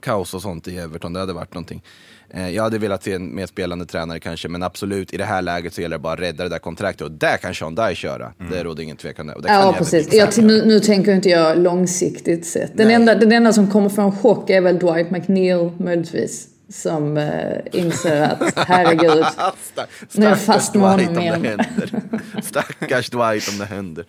[0.00, 1.12] kaos och sånt i Everton.
[1.12, 1.82] Det hade varit någonting.
[2.30, 5.42] Eh, jag hade velat se en mer spelande tränare kanske, men absolut i det här
[5.42, 7.02] läget så gäller det bara att rädda det där kontraktet.
[7.02, 8.32] Och där kan Sean Dyche köra.
[8.50, 9.26] Det råder ingen tvekan.
[9.26, 10.14] Det kan Ja, precis.
[10.14, 12.76] Jag, nu, nu tänker inte jag långsiktigt sett.
[12.76, 12.94] Den Nej.
[12.96, 16.48] enda, den enda som kommer få en chock är väl Dwight McNeil möjligtvis.
[16.70, 17.32] Som eh,
[17.72, 19.24] inser att herregud,
[20.12, 21.44] Nu är jag fast med honom om igen.
[21.44, 21.90] händer.
[22.42, 24.04] Stackars Dwight om det händer.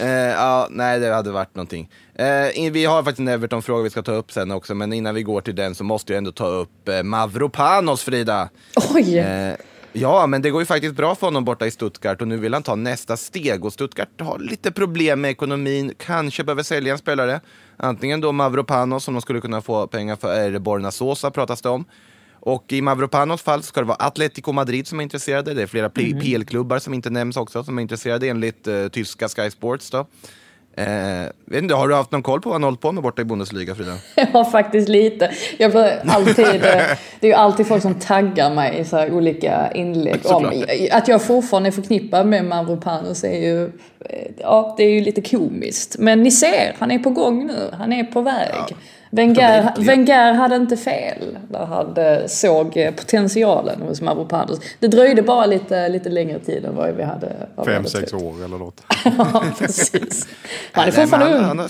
[0.00, 1.90] Eh, ja, nej, det hade varit någonting.
[2.14, 5.22] Eh, vi har faktiskt en Everton-fråga vi ska ta upp sen också, men innan vi
[5.22, 8.48] går till den så måste jag ändå ta upp eh, Mavropanos, Frida.
[8.94, 9.18] oj!
[9.18, 9.54] Eh,
[9.92, 12.54] ja, men det går ju faktiskt bra för honom borta i Stuttgart och nu vill
[12.54, 13.64] han ta nästa steg.
[13.64, 17.40] Och Stuttgart har lite problem med ekonomin, kanske behöver sälja en spelare.
[17.76, 21.68] Antingen då Mavropanos som de skulle kunna få pengar för, eller Borna Sosa pratas det
[21.68, 21.84] om.
[22.40, 25.54] Och i Mavropanos fall ska det vara Atletico Madrid som är intresserade.
[25.54, 29.28] Det är flera P- PL-klubbar som inte nämns också som är intresserade enligt eh, tyska
[29.28, 29.90] Sky Sports.
[29.90, 30.06] Då.
[30.76, 33.22] Eh, vet inte, har du haft någon koll på vad han hållit på med borta
[33.22, 33.92] i Bundesliga, Frida?
[34.32, 35.30] Ja, faktiskt lite.
[35.58, 36.60] Jag blir alltid, eh,
[37.20, 40.20] det är ju alltid folk som taggar mig i så här olika inlägg.
[40.24, 45.00] Om, att jag fortfarande är förknippad med Mavropanos är ju, eh, ja, det är ju
[45.00, 45.96] lite komiskt.
[45.98, 47.70] Men ni ser, han är på gång nu.
[47.78, 48.76] Han är på väg.
[49.16, 49.72] Wenger.
[49.78, 54.60] Wenger hade inte fel när han eh, såg eh, potentialen hos Mavropanos.
[54.80, 57.32] Det dröjde bara lite, lite längre tid än vad vi hade
[57.64, 58.82] Fem, sex år eller något.
[59.18, 60.28] Ja, precis.
[60.72, 61.44] Han är fortfarande ung.
[61.44, 61.68] han,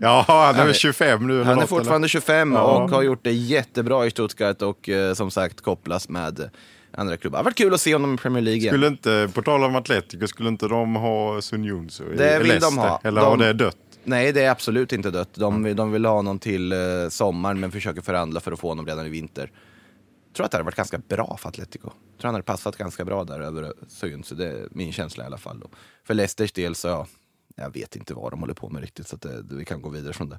[0.00, 2.60] Ja, han är väl 25 nu han är fortfarande 25 Ja.
[2.62, 6.50] och har gjort det jättebra i Stuttgart och eh, som sagt kopplas med
[6.96, 7.36] andra klubbar.
[7.38, 8.72] Det har varit kul att se honom i Premier League igen.
[8.72, 12.48] Skulle inte, på tal om Atletico, skulle inte de ha Sun Junsu i Det vill
[12.48, 12.76] Leicester?
[12.76, 13.00] de ha.
[13.04, 13.76] Eller De- har det dött?
[14.08, 15.34] Nej, det är absolut inte dött.
[15.34, 16.78] De, vill- de vill ha honom till eh,
[17.10, 19.52] sommaren men försöker förhandla för att få honom redan i vinter.
[20.26, 21.86] Jag tror att det hade varit ganska bra för Atletico.
[22.12, 25.24] Jag tror han hade passat ganska bra där över Syn, så det är min känsla
[25.24, 25.60] i alla fall.
[25.60, 25.68] Då.
[26.04, 27.06] För Leicesters del så, ja,
[27.56, 29.88] jag vet inte vad de håller på med riktigt så att det, vi kan gå
[29.88, 30.38] vidare från det.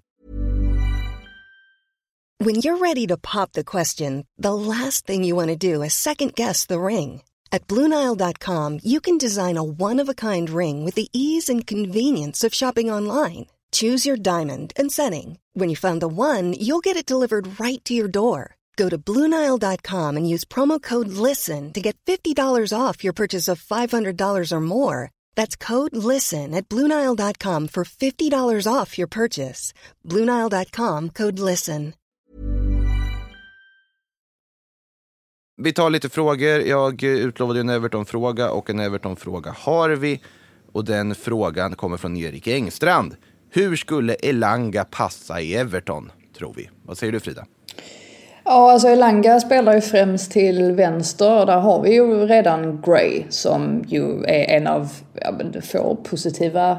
[2.40, 5.94] When you're ready to pop the question, the last thing you want to do is
[5.94, 7.22] second guess the ring.
[7.52, 11.66] At Bluenile.com, you can design a one of a kind ring with the ease and
[11.68, 13.46] convenience of shopping online.
[13.80, 15.38] Choose your diamond and setting.
[15.54, 18.56] When you find the one, you'll get it delivered right to your door.
[18.76, 23.62] Go to Bluenile.com and use promo code LISTEN to get $50 off your purchase of
[23.62, 25.12] $500 or more.
[25.36, 29.74] That's code LISTEN at Bluenile.com for $50 off your purchase.
[30.04, 31.94] Bluenile.com code LISTEN.
[35.58, 36.62] Vi tar lite frågor.
[36.62, 40.22] Jag utlovade en Everton-fråga och en Everton-fråga har vi.
[40.72, 43.16] Och den frågan kommer från Erik Engstrand.
[43.50, 46.70] Hur skulle Elanga passa i Everton, tror vi?
[46.86, 47.46] Vad säger du Frida?
[48.46, 51.46] Ja, alltså Elanga spelar ju främst till vänster.
[51.46, 56.78] Där har vi ju redan Gray som ju är en av ja, få positiva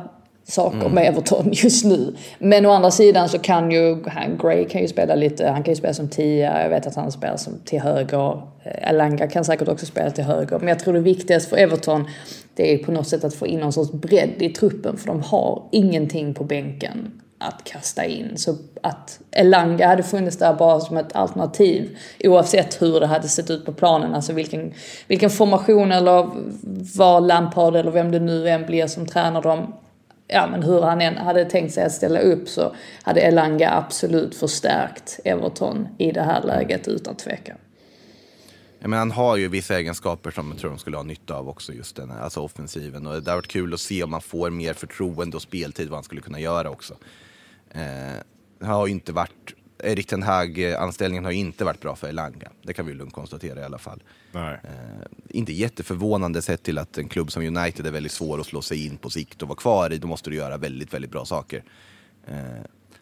[0.48, 0.92] saker Mm.
[0.92, 2.14] med Everton just nu.
[2.38, 5.72] Men å andra sidan så kan ju han, Gray kan ju spela lite, han kan
[5.72, 8.42] ju spela som tia, jag vet att han spelar som till höger.
[8.64, 10.58] Eh, Elanga kan säkert också spela till höger.
[10.58, 12.04] Men jag tror det viktigaste för Everton
[12.54, 15.22] det är på något sätt att få in någon sorts bredd i truppen för de
[15.22, 18.32] har ingenting på bänken att kasta in.
[18.36, 23.50] Så att Elanga hade funnits där bara som ett alternativ oavsett hur det hade sett
[23.50, 24.14] ut på planen.
[24.14, 24.74] Alltså vilken,
[25.08, 26.28] vilken formation eller
[26.96, 29.74] vad Lampard eller vem det nu än blir som tränar dem.
[30.30, 34.34] Ja men hur han än hade tänkt sig att ställa upp så hade Elanga absolut
[34.34, 37.56] förstärkt Everton i det här läget utan tvekan.
[38.80, 41.48] Ja, men han har ju vissa egenskaper som jag tror de skulle ha nytta av
[41.48, 43.06] också, just den här, alltså offensiven.
[43.06, 45.96] Och det har varit kul att se om man får mer förtroende och speltid, vad
[45.96, 46.94] han skulle kunna göra också.
[47.70, 47.80] Eh,
[48.58, 52.50] det har ju inte varit, Erik Ten Hag-anställningen har inte varit bra för Elanga.
[52.62, 54.02] Det kan vi lugnt konstatera i alla fall.
[54.64, 54.70] Eh,
[55.28, 58.86] inte jätteförvånande sett till att en klubb som United är väldigt svår att slå sig
[58.86, 59.98] in på sikt och vara kvar i.
[59.98, 61.64] Då måste du göra väldigt, väldigt bra saker.
[62.26, 62.36] Eh,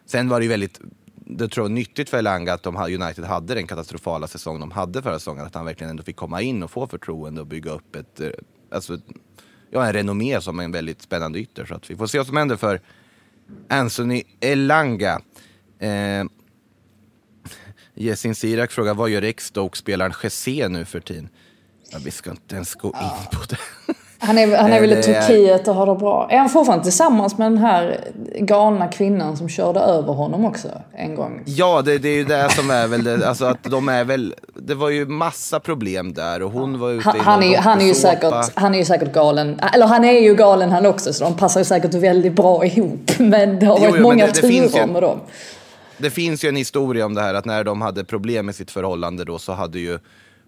[0.05, 0.81] sen var det ju väldigt,
[1.15, 5.01] det tror jag nyttigt för Elanga att de, United hade den katastrofala säsong de hade
[5.01, 5.45] förra säsongen.
[5.45, 8.29] Att han verkligen ändå fick komma in och få förtroende och bygga upp ett, eh,
[8.71, 8.97] alltså,
[9.71, 11.65] ja, en renommé som en väldigt spännande ytter.
[11.65, 12.81] Så att vi får se vad som händer för
[13.69, 15.21] Anthony Elanga.
[15.79, 16.23] Eh,
[17.99, 21.29] Jessin Sirak frågar vad gör X-Stoke-spelaren Jesse nu för tiden?
[21.91, 22.93] Ja, vi ska inte ens gå in
[23.31, 23.57] på det.
[24.19, 26.27] Han är, han är väl i Turkiet och har det bra.
[26.31, 27.99] Är han fortfarande tillsammans med den här
[28.39, 30.67] galna kvinnan som körde över honom också
[30.97, 31.41] en gång?
[31.45, 34.35] Ja, det, det är ju det som är väl det, alltså att de är väl,
[34.53, 37.81] det var ju massa problem där och hon var ute Han, i han, är, han,
[37.81, 39.59] är ju säkert, han är ju säkert galen.
[39.73, 43.11] Eller han är ju galen han också så de passar ju säkert väldigt bra ihop.
[43.19, 45.19] Men det har Jo, varit jo, men många det- det finns turer med dem.
[45.97, 48.71] Det finns ju en historia om det här att när de hade problem med sitt
[48.71, 49.99] förhållande då så hade ju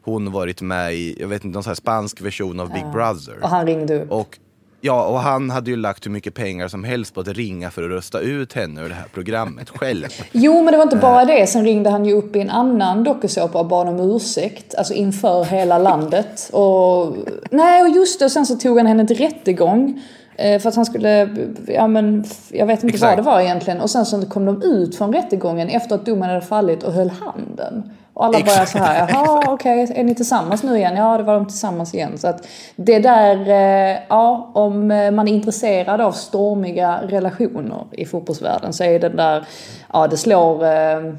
[0.03, 2.91] hon varit med i, jag vet inte, någon sån här spansk version av Big Ja.
[2.91, 3.43] Brother.
[3.43, 4.11] Och han ringde upp.
[4.11, 4.37] Och,
[4.81, 7.83] ja, och han hade ju lagt hur mycket pengar som helst på att ringa för
[7.83, 10.05] att rösta ut henne ur det här programmet själv.
[10.31, 11.01] Jo, men det var inte Eh.
[11.01, 11.47] bara det.
[11.47, 14.75] Sen ringde han ju upp i en annan dokusåpa och bad om ursäkt.
[14.75, 16.49] Alltså inför hela landet.
[16.53, 17.15] Och,
[17.51, 18.25] nej, och just det.
[18.25, 20.01] Och sen så tog han henne till rättegång.
[20.39, 21.29] Eh, För att han skulle,
[21.67, 23.09] ja men, jag vet inte Exakt.
[23.09, 23.81] vad det var egentligen.
[23.81, 27.09] Och sen så kom de ut från rättegången efter att domen hade fallit och höll
[27.09, 27.91] handen.
[28.13, 30.95] Och alla började så här, jaha okej, är ni tillsammans nu igen?
[30.95, 32.17] Ja, det var de tillsammans igen.
[32.17, 38.73] Så att det där, eh, ja, om man är intresserad av stormiga relationer i fotbollsvärlden
[38.73, 39.47] så är det där,
[39.93, 41.13] ja det slår, eh,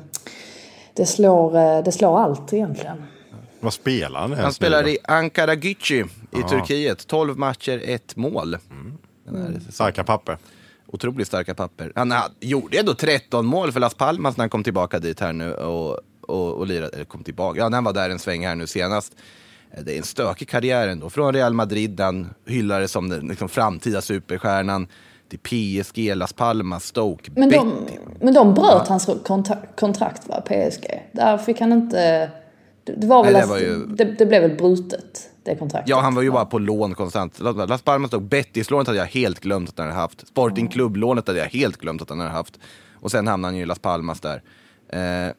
[0.94, 3.02] det slår, eh, det slår allt egentligen.
[3.60, 6.42] Vad spelar han Han spelar i Ankara Gücü i.
[6.48, 7.06] Turkiet.
[7.06, 8.50] 12 matcher, ett mål.
[8.50, 8.98] Den
[9.34, 9.60] säsongen.
[9.72, 10.38] Starka papper.
[10.86, 11.92] Otroligt starka papper.
[11.94, 15.32] Han ha- gjorde ändå 13 mål för Las Palmas när han kom tillbaka dit här
[15.32, 18.46] nu och, och, och lirade, eller kom tillbaka, ja när han var där en sväng
[18.46, 19.12] här nu senast.
[19.72, 21.10] Eh, Det är en stökig karriär ändå.
[21.10, 24.86] Från Real Madrid, där han hyllades som den liksom, framtida superstjärnan,
[25.30, 27.98] City, PSG, Las Palmas, Stoke, Men de, Betis.
[28.20, 28.84] men de bröt Ja.
[28.88, 29.08] hans
[29.76, 31.02] kontrakt va, PSG?
[31.12, 32.30] Där fick han inte...
[32.84, 35.88] Det, var väl Nej, det var ju- det, det blev väl brutet, det kontraktet?
[35.90, 37.40] Ja, han var ju bara på lån konstant.
[37.40, 40.28] Las Palmas Stoke, Betis-lånet hade jag helt glömt att han hade haft.
[40.28, 42.58] Sporting Club-lånet hade jag helt glömt att han hade haft.
[42.94, 44.42] Och sen hamnade han ju i Las Palmas där.
[44.88, 45.32] Eh,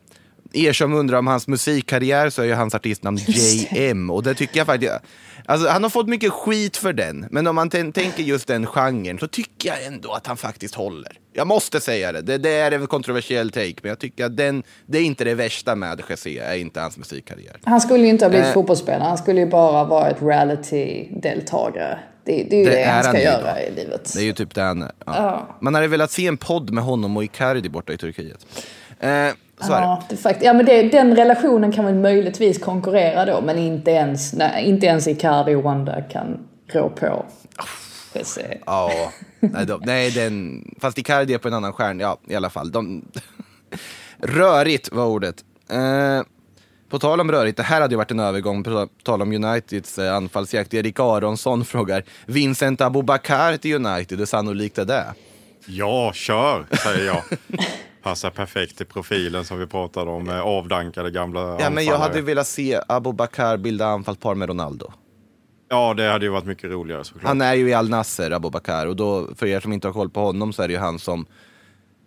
[0.53, 4.57] er som undrar om hans musikkarriär så är ju hans artistnamn JM och det tycker
[4.57, 4.91] jag faktiskt,
[5.45, 8.65] alltså han har fått mycket skit för den, men om man tän- tänker just den
[8.65, 11.11] genren så tycker jag ändå att han faktiskt håller.
[11.33, 14.63] Jag måste säga det, det, det är en kontroversiell take, men jag tycker att den,
[14.85, 17.55] det är inte det värsta med Jesse, är inte hans musikkarriär.
[17.63, 18.53] Han skulle ju inte ha blivit Eh.
[18.53, 21.99] fotbollsspelare, han skulle ju bara vara ett reality-deltagare.
[22.25, 23.73] Det, det är ju det, han ska ju göra idag.
[23.73, 24.13] i livet.
[24.13, 24.91] Det är ju typ det han är.
[25.05, 25.13] Ja.
[25.15, 25.57] Ja.
[25.61, 28.45] Man hade velat se en podd med honom och Icardi borta i Turkiet.
[28.99, 29.27] Eh,
[29.61, 29.85] så är det.
[29.85, 33.91] Ja, det fakt- ja men det, den relationen kan väl möjligtvis konkurrera då, men inte
[33.91, 36.39] ens, nej, inte ens Icardi och Wanda kan
[36.73, 37.25] rå på.
[38.65, 38.91] Ja,
[39.39, 42.71] nej, de, nej den, fast Icardi är på en annan stjärna, ja i alla fall.
[42.71, 43.05] De,
[44.19, 45.35] rörigt var ordet.
[45.71, 46.21] Eh,
[46.89, 49.99] på tal om rörigt, det här hade ju varit en övergång, på tal om Uniteds
[49.99, 50.73] eh, anfallsjakt.
[50.73, 55.05] Erik Aronsson frågar, Vincent Abubakar till United, hur sannolikt är det?
[55.65, 57.21] Ja, kör, säger jag.
[58.01, 62.21] Passar perfekt till profilen som vi pratade om, med avdankade gamla Ja, men jag hade
[62.21, 64.91] velat se Abubakar bilda anfallspar med Ronaldo.
[65.69, 67.23] Ja, det hade ju varit mycket roligare såklart.
[67.27, 70.09] Han är ju i Al Nasser, Abubakar, och då, för er som inte har koll
[70.09, 71.25] på honom så är det ju han som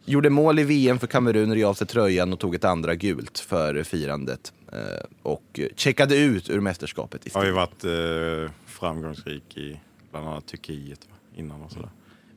[0.04, 3.38] gjorde mål i VM för Kamerun, rev av sig tröjan och tog ett andra gult
[3.38, 4.52] för firandet.
[4.72, 4.78] Eh,
[5.22, 7.84] och checkade ut ur mästerskapet har ju istället.
[7.84, 9.80] varit eh, framgångsrik i
[10.10, 11.00] bland annat Turkiet
[11.36, 11.88] innan och sådär.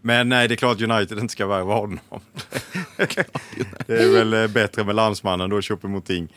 [0.08, 2.00] Men nej, det är klart United inte ska värva honom.
[3.88, 6.28] det är väl eh, bättre med landsmannen då, Choupo-Moting.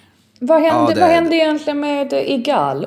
[0.40, 2.86] Vad hände, Ja, det- vad hände egentligen med Igal?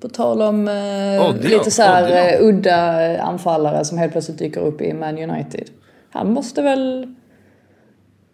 [0.00, 4.38] På tal om eh, Odion, lite så här eh, udda eh, anfallare som helt plötsligt
[4.38, 5.68] dyker upp i Man United.
[6.12, 7.14] Han måste väl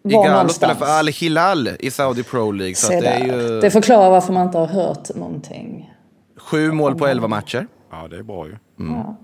[0.03, 0.79] vara spelar någonstans.
[0.79, 2.75] för Al Hilal i Saudi Pro League.
[2.75, 5.93] Så det är ju Det förklarar varför man inte har hört någonting.
[6.37, 7.67] sju mål på elva matcher.
[7.91, 8.55] Ja, det är bra ju.
[8.77, 9.17] Ja.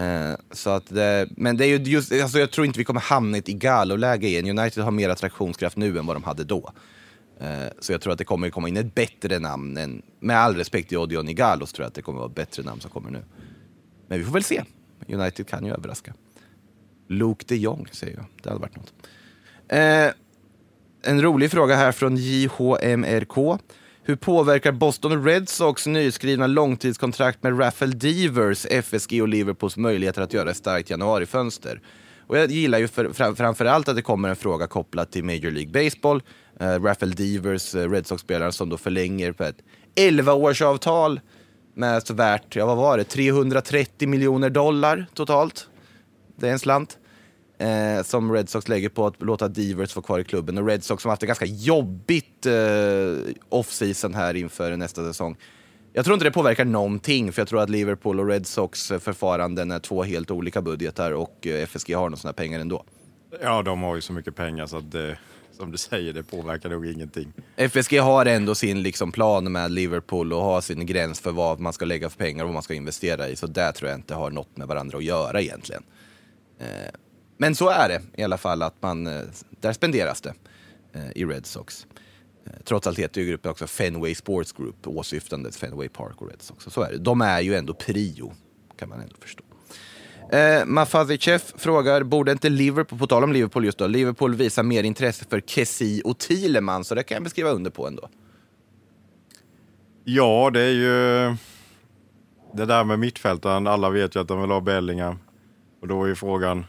[0.00, 3.00] Eh, så att det, men det är ju just, alltså jag tror inte vi kommer
[3.00, 4.58] hamna i ett Igalo-läge igen.
[4.58, 6.72] United har mer attraktionskraft nu än vad de hade då.
[7.40, 10.56] Eh, så jag tror att det kommer komma in ett bättre namn än, med all
[10.56, 12.90] respekt till Odion Igalo, så tror jag att det kommer vara ett bättre namn som
[12.90, 13.24] kommer nu.
[14.08, 14.62] Men vi får väl se.
[15.08, 16.14] United kan ju överraska.
[17.08, 18.94] Luke de Jong säger jag, det hade varit något.
[19.68, 20.10] Eh,
[21.02, 23.58] en rolig fråga här från JHMRK.
[24.02, 30.32] Hur påverkar Boston Red Sox nyskrivna långtidskontrakt med Rafael Devers, FSG och Liverpools möjligheter att
[30.32, 31.80] göra ett starkt januarifönster?
[32.26, 35.50] Och jag gillar ju för, fram, framförallt att det kommer en fråga kopplad till Major
[35.50, 36.22] League Baseball.
[36.62, 39.58] Uh, Rafael Devers, uh, Red Sox-spelaren som då förlänger på ett
[39.94, 41.20] 11-årsavtal
[41.74, 45.68] med så värt, ja vad var det, 330 miljoner dollar totalt.
[46.36, 46.98] Det är en slant
[47.60, 50.58] eh, som Red Sox lägger på att låta Devers få kvar i klubben.
[50.58, 52.52] Och Red Sox som haft ett ganska jobbigt eh,
[53.48, 55.36] off-season här inför nästa säsong.
[55.92, 58.98] Jag tror inte det påverkar någonting, för jag tror att Liverpool och Red Sox eh,
[58.98, 62.84] förfaranden är två helt olika budgetar och eh, FSG har några sådana pengar ändå.
[63.42, 65.18] Ja, de har ju så mycket pengar så att det,
[65.52, 67.32] som du säger, det påverkar nog ingenting.
[67.56, 71.72] FSG har ändå sin liksom plan med Liverpool och har sin gräns för vad man
[71.72, 73.36] ska lägga för pengar och vad man ska investera i.
[73.36, 75.82] Så där tror jag inte har något med varandra att göra egentligen.
[77.40, 79.22] Men så är det i alla fall, att man, eh,
[79.60, 80.34] där spenderas det
[80.92, 81.86] eh, i Red Sox.
[82.46, 86.42] Eh, trots allt heter ju gruppen också Fenway Sports Group, åsyftandes Fenway Park och Red
[86.42, 86.64] Sox.
[86.64, 86.98] Så, är det.
[86.98, 88.32] De är ju ändå prio,
[88.78, 89.44] kan man ändå förstå.
[90.32, 94.82] Eh, Mafazichev frågar, borde inte Liverpool, på tal om Liverpool just då, Liverpool visa mer
[94.82, 96.84] intresse för Kessie och Thielemann?
[96.84, 98.08] Så det kan jag beskriva under på ändå.
[100.04, 101.36] Ja, det är ju
[102.54, 103.66] det där med mittfältaren.
[103.66, 105.18] Alla vet ju att de vill ha Bellingham.
[105.80, 106.64] Och då är ju frågan,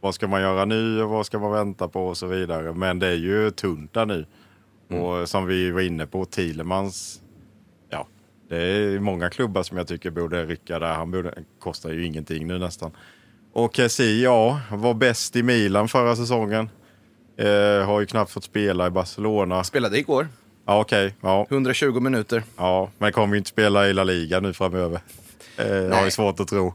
[0.00, 2.72] vad ska man göra nu och vad ska man vänta på och så vidare.
[2.72, 4.26] Men det är ju tunt där nu.
[4.98, 7.20] Och som vi var inne på, Thielemans,
[7.90, 8.06] ja,
[8.48, 10.94] det är många klubbar som jag tycker borde rycka där.
[10.94, 12.90] Han borde, kostar ju ingenting nu nästan.
[13.52, 16.70] Och Kessie, ja, var bäst i Milan förra säsongen.
[17.36, 19.64] Eh, har ju knappt fått spela i Barcelona.
[19.64, 20.28] Spelade igår.
[20.66, 21.14] Ja, okej.
[21.20, 21.46] Ja.
[21.50, 22.42] 120 minuter.
[22.56, 25.00] Ja, men kommer ju inte spela i La Liga nu framöver.
[25.56, 26.74] Eh, jag har ju svårt att tro.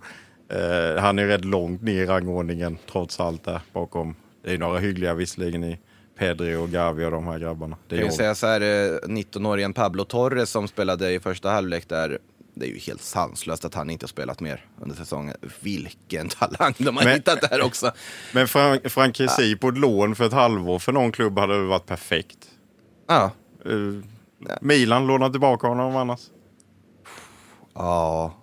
[0.50, 4.16] Eh, han är rätt långt ner i rangordningen trots allt där bakom.
[4.44, 5.80] Det är några hyggliga visserligen i
[6.18, 7.78] Pedri och Gavi och de här grabbarna.
[7.88, 11.90] Det kan ju säga så här, eh, 19-åringen Pablo Torres som spelade i första halvlek
[11.90, 12.20] där,
[12.54, 15.36] det är ju helt sanslöst att han inte har spelat mer under säsongen.
[15.60, 17.92] Vilken talang de har Men- hittat där också.
[18.34, 21.68] Men Frank, Frank Kessie på ett lån för ett halvår för någon klubb hade väl
[21.68, 22.38] varit perfekt.
[23.08, 23.32] Ja.
[23.66, 23.72] Eh,
[24.62, 26.20] Milan lånar tillbaka honom annars.
[27.74, 28.34] Ja,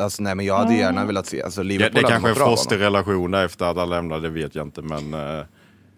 [0.00, 2.38] Alltså, nej, men jag hade gärna velat se, alltså Det, Liverpool det kanske är mått
[2.38, 2.84] bra av frostig honom.
[2.92, 4.82] relation där efter att han lämnade, det vet jag inte.
[4.82, 5.44] Men eh,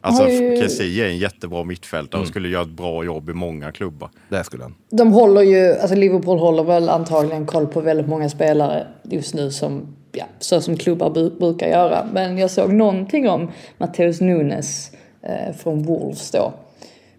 [0.00, 0.24] alltså,
[0.60, 2.22] Kessie är en jättebra mittfältare Mm.
[2.22, 4.10] och skulle göra ett bra jobb i många klubbar.
[4.28, 4.74] Det skulle han.
[4.90, 9.50] De håller ju, alltså Liverpool håller väl antagligen koll på väldigt många spelare just nu
[9.50, 12.06] som, ja, så som klubbar bu- brukar göra.
[12.12, 14.90] Men jag såg någonting om Mateus Nunes
[15.22, 16.52] eh, från Wolves då.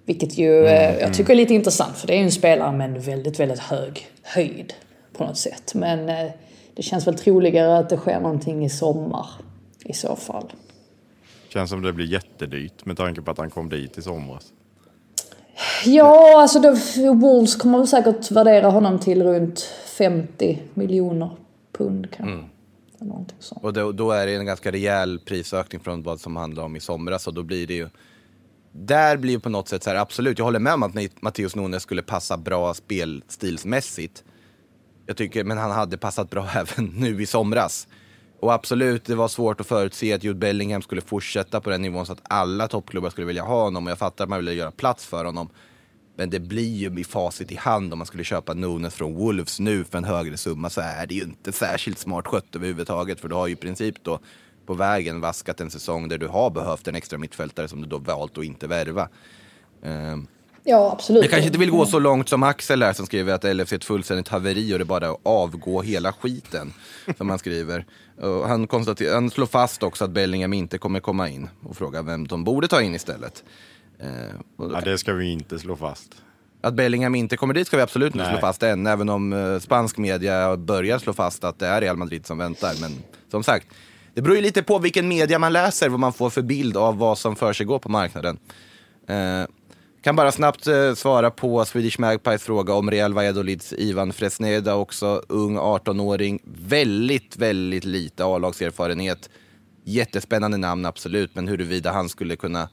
[0.06, 2.90] Vilket ju eh, jag tycker är lite intressant för det är ju en spelare med
[2.90, 4.74] en väldigt, väldigt hög höjd
[5.18, 5.72] på något sätt.
[5.76, 6.32] Men eh,
[6.76, 9.28] det känns väl troligare att det sker någonting i sommar
[9.86, 10.54] i så fall.
[11.50, 14.54] Känns som det blir jättedyrt med tanke på att han kom dit i somras.
[15.86, 16.76] Ja, alltså då,
[17.14, 19.60] Wolves kommer säkert värdera honom till runt
[19.98, 21.30] 50 miljoner
[21.78, 22.50] pund kanske.
[23.40, 23.64] Sånt.
[23.64, 26.80] Och då, då är det en ganska rejäl prisökning från vad som handlade om i
[26.80, 27.28] somras.
[27.28, 27.90] Och då blir det ju...
[28.72, 31.56] Där blir ju på något sätt så här, absolut, jag håller med om att Matteus
[31.56, 34.24] Nunes skulle passa bra spelstilsmässigt.
[35.06, 37.88] Jag tycker, men han hade passat bra även nu i somras.
[38.40, 42.06] Och absolut, det var svårt att förutse att Jude Bellingham skulle fortsätta på den nivån
[42.06, 43.86] så att alla toppklubbar skulle vilja ha honom.
[43.86, 45.50] Och jag fattar att man vill göra plats för honom.
[46.16, 49.60] Men det blir ju i facit i hand om man skulle köpa Nunes från Wolves
[49.60, 53.20] nu för en högre summa så är det ju inte särskilt smart skött överhuvudtaget.
[53.20, 54.20] För du har ju i princip då
[54.66, 57.98] på vägen vaskat en säsong där du har behövt en extra mittfältare som du då
[57.98, 59.10] valt att inte värva.
[59.82, 60.28] Um,
[60.64, 61.24] Ja, absolut.
[61.24, 63.76] jag kanske inte vill gå så långt som Axel här som skriver att LFC är
[63.76, 66.74] ett fullständigt haveri och det är bara att avgå hela skiten.
[67.18, 67.86] Som han skriver.
[68.22, 72.04] Och han, konstaterar, han slår fast också att Bellingham inte kommer komma in och frågar
[72.04, 73.44] vem de borde ta in istället.
[74.00, 74.08] Eh,
[74.58, 76.10] Ja, det ska vi inte slå fast.
[76.62, 78.34] att Bellingham inte kommer dit ska vi absolut inte Nej.
[78.34, 81.98] slå fast än, även om eh, spansk media börjar slå fast att det är Real
[81.98, 82.74] Madrid som väntar.
[82.82, 82.92] Men
[83.32, 83.68] som sagt,
[84.14, 86.98] det beror ju lite på vilken media man läser, vad man får för bild av
[86.98, 88.38] vad som för sig går på marknaden.
[89.08, 89.44] Eh,
[90.04, 95.24] kan bara snabbt eh, svara på Swedish Magpies fråga om Real Valladolids Ivan Fresneda också,
[95.28, 99.30] ung 18-åring, väldigt, väldigt lite A-lagserfarenhet.
[99.86, 102.70] Jättespännande namn absolut, men huruvida han skulle kunna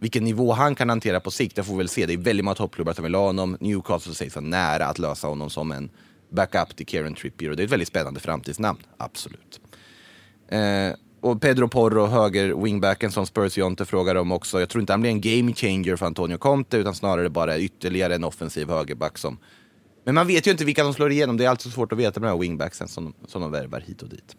[0.00, 2.06] vilken nivå han kan hantera på sikt, det får vi väl se.
[2.06, 3.56] Det är väldigt många toppklubbar som vill ha honom.
[3.60, 5.90] Newcastle sägs vara nära att lösa honom som en
[6.30, 9.60] backup till Kieran Trippier och det är ett väldigt spännande framtidsnamn, absolut.
[10.48, 14.60] Eh, och Pedro Porro, höger wingbacken som Spurs Jonte frågar om också.
[14.60, 18.14] Jag tror inte han blir en game changer för Antonio Conte utan snarare bara ytterligare
[18.14, 19.38] en offensiv högerback som...
[20.04, 21.36] Men man vet ju inte vilka som slår igenom.
[21.36, 24.02] Det är alltid svårt att veta med de här wingbacksen som, som de värvar hit
[24.02, 24.36] och dit.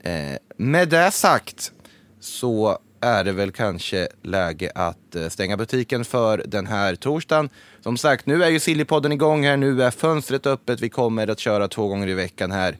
[0.00, 1.72] Eh, med det sagt
[2.20, 7.48] så är det väl kanske läge att eh, stänga butiken för den här torsdagen.
[7.80, 10.80] Som sagt, nu är ju Sillypodden igång här, nu är fönstret öppet.
[10.80, 12.76] Vi kommer att köra två gånger i veckan här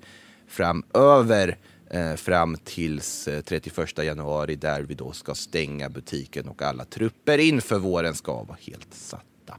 [0.48, 1.56] framöver.
[1.94, 7.38] Eh, fram tills eh, 31 januari där vi då ska stänga butiken och alla trupper
[7.38, 9.56] inför våren ska vara helt satta.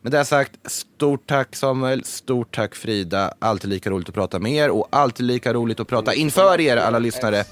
[0.00, 3.34] Med det sagt, stort tack Samuel, stort tack Frida.
[3.38, 6.76] Alltid lika roligt att prata med er och alltid lika roligt att prata inför er
[6.76, 7.44] alla lyssnare.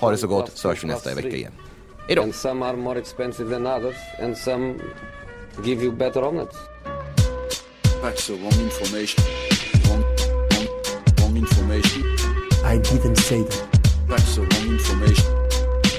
[0.00, 1.52] Ha det så gott så hörs vi nästa vecka igen.
[2.06, 2.22] Hej då!
[2.22, 4.74] And some are more expensive than others, and some
[5.64, 6.56] give you better omelets.
[8.02, 9.24] That's the wrong information.
[9.84, 10.02] Wrong,
[10.50, 10.68] wrong,
[11.20, 12.25] wrong information.
[12.66, 13.88] I didn't say that.
[14.08, 15.30] That's the wrong information.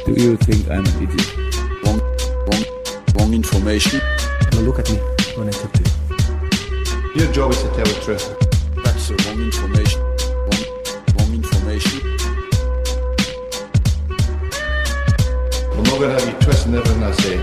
[0.06, 1.38] Do you think I'm an idiot?
[1.82, 2.02] Wrong,
[2.44, 2.64] wrong,
[3.16, 4.02] wrong information.
[4.52, 4.98] Now look at me
[5.38, 7.24] when I talk to you.
[7.24, 8.28] Your job is to tell the truth.
[8.84, 10.02] That's the wrong information.
[10.44, 10.64] Wrong,
[11.16, 12.02] wrong information.
[15.72, 17.38] I'm not going to have you twisting everything I say.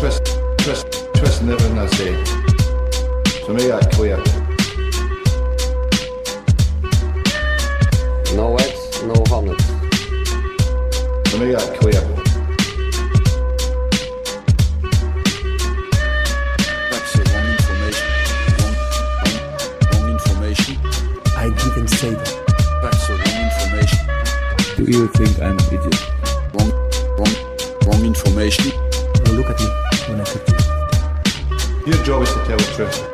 [0.00, 2.24] Twist, twist, twisting everything I say.
[3.46, 4.43] So make that clear.
[8.34, 9.64] No eggs, no omelets.
[11.30, 12.00] So make that clear.
[16.90, 18.06] That's the wrong information.
[18.58, 18.74] Wrong,
[19.22, 19.38] wrong,
[19.92, 20.74] wrong information.
[21.36, 22.30] I didn't say that.
[22.82, 24.02] That's the wrong information.
[24.76, 26.00] Do you think I'm an idiot?
[26.54, 26.70] Wrong,
[27.16, 27.34] wrong,
[27.86, 28.72] wrong information.
[29.24, 29.66] Now look at me
[30.08, 30.52] when I talk to
[31.86, 31.92] you.
[31.92, 33.13] Your job is to tell the truth.